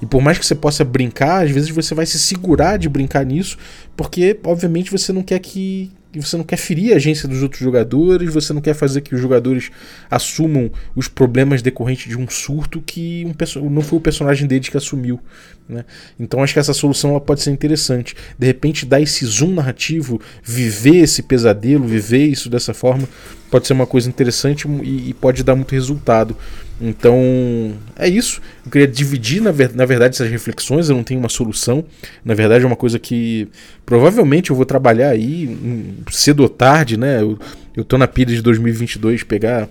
E 0.00 0.06
por 0.06 0.22
mais 0.22 0.38
que 0.38 0.46
você 0.46 0.54
possa 0.54 0.84
brincar, 0.84 1.44
às 1.44 1.50
vezes 1.50 1.68
você 1.70 1.94
vai 1.94 2.06
se 2.06 2.18
segurar 2.18 2.78
de 2.78 2.88
brincar 2.88 3.24
nisso, 3.24 3.58
porque 3.96 4.38
obviamente 4.44 4.90
você 4.90 5.12
não 5.12 5.22
quer 5.22 5.38
que 5.40 5.92
e 6.12 6.20
você 6.20 6.36
não 6.36 6.44
quer 6.44 6.56
ferir 6.56 6.92
a 6.92 6.96
agência 6.96 7.28
dos 7.28 7.42
outros 7.42 7.60
jogadores, 7.60 8.32
você 8.32 8.52
não 8.52 8.60
quer 8.60 8.74
fazer 8.74 9.00
que 9.00 9.14
os 9.14 9.20
jogadores 9.20 9.70
assumam 10.10 10.70
os 10.96 11.06
problemas 11.06 11.62
decorrentes 11.62 12.08
de 12.08 12.18
um 12.18 12.28
surto 12.28 12.82
que 12.84 13.24
um 13.56 13.70
não 13.70 13.82
foi 13.82 13.98
o 13.98 14.02
personagem 14.02 14.46
deles 14.48 14.68
que 14.68 14.76
assumiu. 14.76 15.20
Né? 15.68 15.84
Então 16.18 16.42
acho 16.42 16.52
que 16.52 16.58
essa 16.58 16.74
solução 16.74 17.18
pode 17.20 17.42
ser 17.42 17.52
interessante. 17.52 18.16
De 18.36 18.46
repente, 18.46 18.84
dar 18.84 19.00
esse 19.00 19.24
zoom 19.24 19.54
narrativo, 19.54 20.20
viver 20.42 20.96
esse 20.96 21.22
pesadelo, 21.22 21.86
viver 21.86 22.26
isso 22.26 22.50
dessa 22.50 22.74
forma, 22.74 23.08
pode 23.48 23.68
ser 23.68 23.72
uma 23.72 23.86
coisa 23.86 24.08
interessante 24.08 24.66
e, 24.82 25.10
e 25.10 25.14
pode 25.14 25.44
dar 25.44 25.54
muito 25.54 25.72
resultado. 25.72 26.36
Então, 26.80 27.74
é 27.94 28.08
isso. 28.08 28.40
Eu 28.64 28.70
queria 28.70 28.88
dividir, 28.88 29.42
na, 29.42 29.50
ver, 29.50 29.74
na 29.74 29.84
verdade, 29.84 30.14
essas 30.14 30.30
reflexões. 30.30 30.88
Eu 30.88 30.96
não 30.96 31.04
tenho 31.04 31.20
uma 31.20 31.28
solução. 31.28 31.84
Na 32.24 32.32
verdade, 32.32 32.64
é 32.64 32.66
uma 32.66 32.76
coisa 32.76 32.98
que 32.98 33.48
provavelmente 33.84 34.50
eu 34.50 34.56
vou 34.56 34.64
trabalhar 34.64 35.10
aí 35.10 35.46
um, 35.46 36.10
cedo 36.10 36.40
ou 36.40 36.48
tarde, 36.48 36.96
né? 36.96 37.20
Eu, 37.20 37.38
eu 37.76 37.84
tô 37.84 37.98
na 37.98 38.08
pilha 38.08 38.34
de 38.34 38.40
2022 38.40 39.22
pegar 39.24 39.68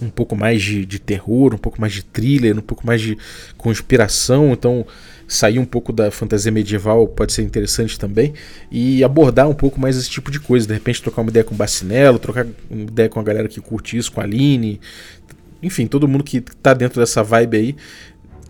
um 0.00 0.08
pouco 0.08 0.36
mais 0.36 0.62
de, 0.62 0.86
de 0.86 0.98
terror, 0.98 1.52
um 1.54 1.58
pouco 1.58 1.80
mais 1.80 1.92
de 1.92 2.02
thriller, 2.02 2.56
um 2.56 2.62
pouco 2.62 2.86
mais 2.86 3.00
de 3.00 3.18
conspiração. 3.58 4.52
Então, 4.52 4.86
sair 5.26 5.58
um 5.58 5.64
pouco 5.64 5.92
da 5.92 6.10
fantasia 6.10 6.50
medieval 6.50 7.06
pode 7.06 7.32
ser 7.32 7.42
interessante 7.42 7.98
também 7.98 8.34
e 8.70 9.04
abordar 9.04 9.48
um 9.48 9.54
pouco 9.54 9.80
mais 9.80 9.96
esse 9.96 10.10
tipo 10.10 10.30
de 10.30 10.40
coisa. 10.40 10.66
De 10.66 10.74
repente, 10.74 11.02
trocar 11.02 11.22
uma 11.22 11.30
ideia 11.30 11.44
com 11.44 11.54
o 11.54 11.58
Bacinello, 11.58 12.18
trocar 12.18 12.46
uma 12.70 12.82
ideia 12.82 13.08
com 13.08 13.20
a 13.20 13.22
galera 13.22 13.48
que 13.48 13.60
curte 13.60 13.96
isso, 13.96 14.10
com 14.10 14.20
a 14.20 14.24
Aline, 14.24 14.80
enfim, 15.62 15.86
todo 15.86 16.08
mundo 16.08 16.24
que 16.24 16.40
tá 16.40 16.74
dentro 16.74 17.00
dessa 17.00 17.22
vibe 17.22 17.56
aí, 17.56 17.76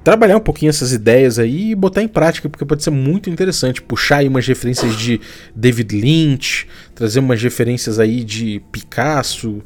trabalhar 0.03 0.37
um 0.37 0.40
pouquinho 0.40 0.70
essas 0.70 0.92
ideias 0.92 1.38
aí 1.38 1.70
e 1.70 1.75
botar 1.75 2.03
em 2.03 2.09
prática, 2.09 2.49
porque 2.49 2.64
pode 2.64 2.83
ser 2.83 2.90
muito 2.90 3.29
interessante. 3.29 3.83
Puxar 3.83 4.18
aí 4.18 4.29
umas 4.29 4.46
referências 4.46 4.96
de 4.96 5.20
David 5.55 6.01
Lynch, 6.01 6.66
trazer 6.94 7.20
umas 7.20 7.42
referências 7.42 7.99
aí 7.99 8.25
de 8.25 8.62
Picasso, 8.73 9.62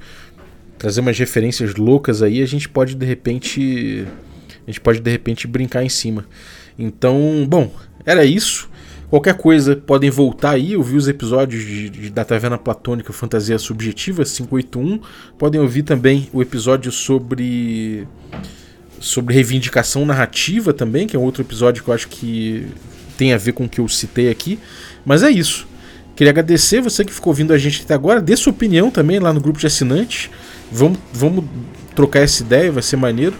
trazer 0.78 1.00
umas 1.00 1.18
referências 1.18 1.74
loucas 1.74 2.22
aí, 2.22 2.42
a 2.42 2.46
gente 2.46 2.68
pode 2.68 2.94
de 2.94 3.07
repente. 3.07 4.07
A 4.66 4.70
gente 4.70 4.80
pode 4.80 5.00
de 5.00 5.11
repente 5.11 5.46
brincar 5.46 5.85
em 5.85 5.90
cima. 5.90 6.26
Então, 6.78 7.46
bom, 7.46 7.70
era 8.04 8.24
isso. 8.24 8.68
Qualquer 9.14 9.35
coisa, 9.35 9.77
podem 9.77 10.11
voltar 10.11 10.50
aí, 10.50 10.77
ouvir 10.77 10.96
os 10.96 11.07
episódios 11.07 11.62
de, 11.64 11.88
de, 11.88 12.11
da 12.11 12.24
Taverna 12.24 12.59
Platônica 12.59 13.12
Fantasia 13.12 13.57
Subjetiva 13.61 14.24
581. 14.24 14.98
Podem 15.38 15.61
ouvir 15.61 15.85
também 15.85 16.29
o 16.33 16.42
episódio 16.42 16.90
sobre 16.90 18.09
sobre 18.98 19.33
reivindicação 19.33 20.05
narrativa 20.05 20.72
também, 20.72 21.07
que 21.07 21.14
é 21.14 21.18
outro 21.18 21.42
episódio 21.44 21.85
que 21.85 21.90
eu 21.90 21.94
acho 21.94 22.09
que 22.09 22.66
tem 23.16 23.33
a 23.33 23.37
ver 23.37 23.53
com 23.53 23.66
o 23.66 23.68
que 23.68 23.81
eu 23.81 23.87
citei 23.87 24.29
aqui. 24.29 24.59
Mas 25.07 25.22
é 25.22 25.31
isso. 25.31 25.68
Queria 26.16 26.33
agradecer 26.33 26.81
você 26.81 27.05
que 27.05 27.12
ficou 27.12 27.31
ouvindo 27.31 27.53
a 27.53 27.57
gente 27.57 27.83
até 27.85 27.94
agora. 27.94 28.20
Dê 28.20 28.37
sua 28.37 28.53
opinião 28.53 28.90
também 28.90 29.20
lá 29.20 29.33
no 29.33 29.40
grupo 29.40 29.61
de 29.61 29.66
assinantes. 29.68 30.29
Vamos, 30.72 30.98
vamos 31.12 31.44
trocar 31.94 32.18
essa 32.18 32.42
ideia, 32.42 32.72
vai 32.72 32.83
ser 32.83 32.96
maneiro 32.96 33.37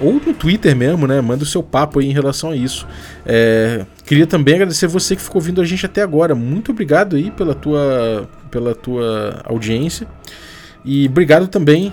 ou 0.00 0.14
no 0.14 0.32
Twitter 0.32 0.74
mesmo, 0.76 1.06
né? 1.06 1.20
Manda 1.20 1.42
o 1.42 1.46
seu 1.46 1.62
papo 1.62 1.98
aí 1.98 2.08
em 2.08 2.12
relação 2.12 2.50
a 2.50 2.56
isso. 2.56 2.86
É, 3.26 3.84
queria 4.08 4.26
também 4.26 4.54
agradecer 4.54 4.86
você 4.86 5.14
que 5.14 5.20
ficou 5.20 5.38
ouvindo 5.38 5.60
a 5.60 5.64
gente 5.66 5.84
até 5.84 6.00
agora. 6.00 6.34
Muito 6.34 6.72
obrigado 6.72 7.14
aí 7.14 7.30
pela 7.30 7.54
tua, 7.54 8.26
pela 8.50 8.74
tua 8.74 9.42
audiência. 9.44 10.08
E 10.82 11.06
obrigado 11.06 11.46
também 11.46 11.92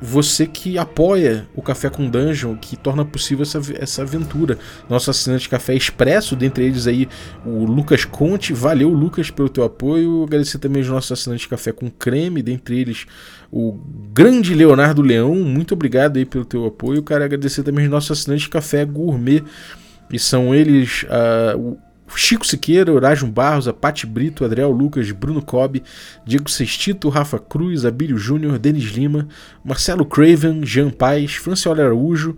você 0.00 0.46
que 0.46 0.78
apoia 0.78 1.46
o 1.54 1.60
Café 1.60 1.90
com 1.90 2.08
Dungeon, 2.08 2.56
que 2.56 2.74
torna 2.74 3.04
possível 3.04 3.42
essa, 3.42 3.60
essa 3.78 4.00
aventura. 4.00 4.58
Nosso 4.88 5.10
assinante 5.10 5.46
Café 5.46 5.74
Expresso, 5.74 6.34
dentre 6.34 6.64
eles 6.64 6.86
aí 6.86 7.06
o 7.44 7.66
Lucas 7.66 8.06
Conte. 8.06 8.54
Valeu, 8.54 8.88
Lucas, 8.88 9.30
pelo 9.30 9.50
teu 9.50 9.62
apoio. 9.62 10.24
Agradecer 10.24 10.58
também 10.58 10.82
os 10.82 10.88
nossos 10.88 11.12
assinantes 11.12 11.46
Café 11.46 11.70
com 11.70 11.90
Creme, 11.90 12.42
dentre 12.42 12.80
eles 12.80 13.06
o 13.52 13.78
grande 14.12 14.54
Leonardo 14.54 15.02
Leão. 15.02 15.34
Muito 15.34 15.74
obrigado 15.74 16.16
aí 16.16 16.24
pelo 16.24 16.46
teu 16.46 16.64
apoio. 16.64 17.02
Quero 17.02 17.22
agradecer 17.22 17.62
também 17.62 17.84
os 17.84 17.90
nossos 17.90 18.18
assinantes 18.18 18.46
Café 18.46 18.86
Gourmet. 18.86 19.44
E 20.12 20.18
são 20.18 20.54
eles 20.54 21.04
uh, 21.04 21.78
Chico 22.16 22.46
Siqueira, 22.46 22.92
Horácio 22.92 23.26
Barros, 23.26 23.66
a 23.66 23.72
Pati 23.72 24.06
Brito, 24.06 24.44
Adriel 24.44 24.70
Lucas, 24.70 25.10
Bruno 25.10 25.42
Cobb, 25.42 25.82
Diego 26.24 26.50
Sextito, 26.50 27.08
Rafa 27.08 27.38
Cruz, 27.38 27.84
Abílio 27.84 28.18
Júnior, 28.18 28.58
Denis 28.58 28.84
Lima, 28.84 29.26
Marcelo 29.64 30.04
Craven, 30.04 30.64
Jean 30.64 30.90
Paes, 30.90 31.34
Franciola 31.34 31.82
Araújo, 31.82 32.36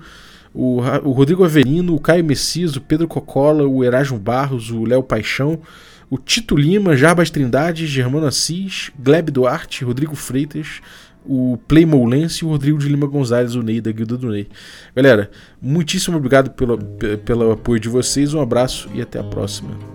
o, 0.53 0.79
o, 1.03 1.11
Rodrigo 1.11 1.45
Averino, 1.45 1.95
o 1.95 2.01
Caio 2.01 2.25
Messias, 2.25 2.77
o 2.77 2.81
Pedro 2.81 3.09
Cocola, 3.09 3.67
o 3.67 3.83
Erasmo 3.83 4.19
Barros, 4.19 4.71
o 4.71 4.85
Léo 4.85 5.03
Paixão, 5.03 5.61
o 6.09 6.17
Tito 6.17 6.57
Lima, 6.57 6.97
Jarbas 6.97 7.31
Trindade, 7.31 7.87
Germano 7.89 8.27
Assis, 8.27 8.93
Gleb 8.97 9.31
Duarte, 9.31 9.85
Rodrigo 9.85 10.15
Freitas, 10.15 10.81
o 11.25 11.59
Play 11.69 11.87
Lance 11.87 12.45
e 12.45 12.47
o 12.47 12.51
Rodrigo 12.51 12.79
de 12.79 12.89
Lima 12.89 13.07
Gonzalez, 13.07 13.55
o 13.55 13.63
Ney 13.63 13.81
da 13.81 13.93
Guilda 13.93 14.17
do 14.17 14.31
Ney. 14.31 14.49
Galera, 14.95 15.31
muitíssimo 15.61 16.17
obrigado 16.17 16.51
pelo, 16.51 16.79
pelo 17.25 17.53
apoio 17.53 17.81
de 17.81 17.89
vocês, 17.89 18.35
um 18.35 18.41
abraço 18.41 18.89
e 18.95 19.01
até 19.01 19.19
a 19.19 19.25
próxima. 19.25 19.94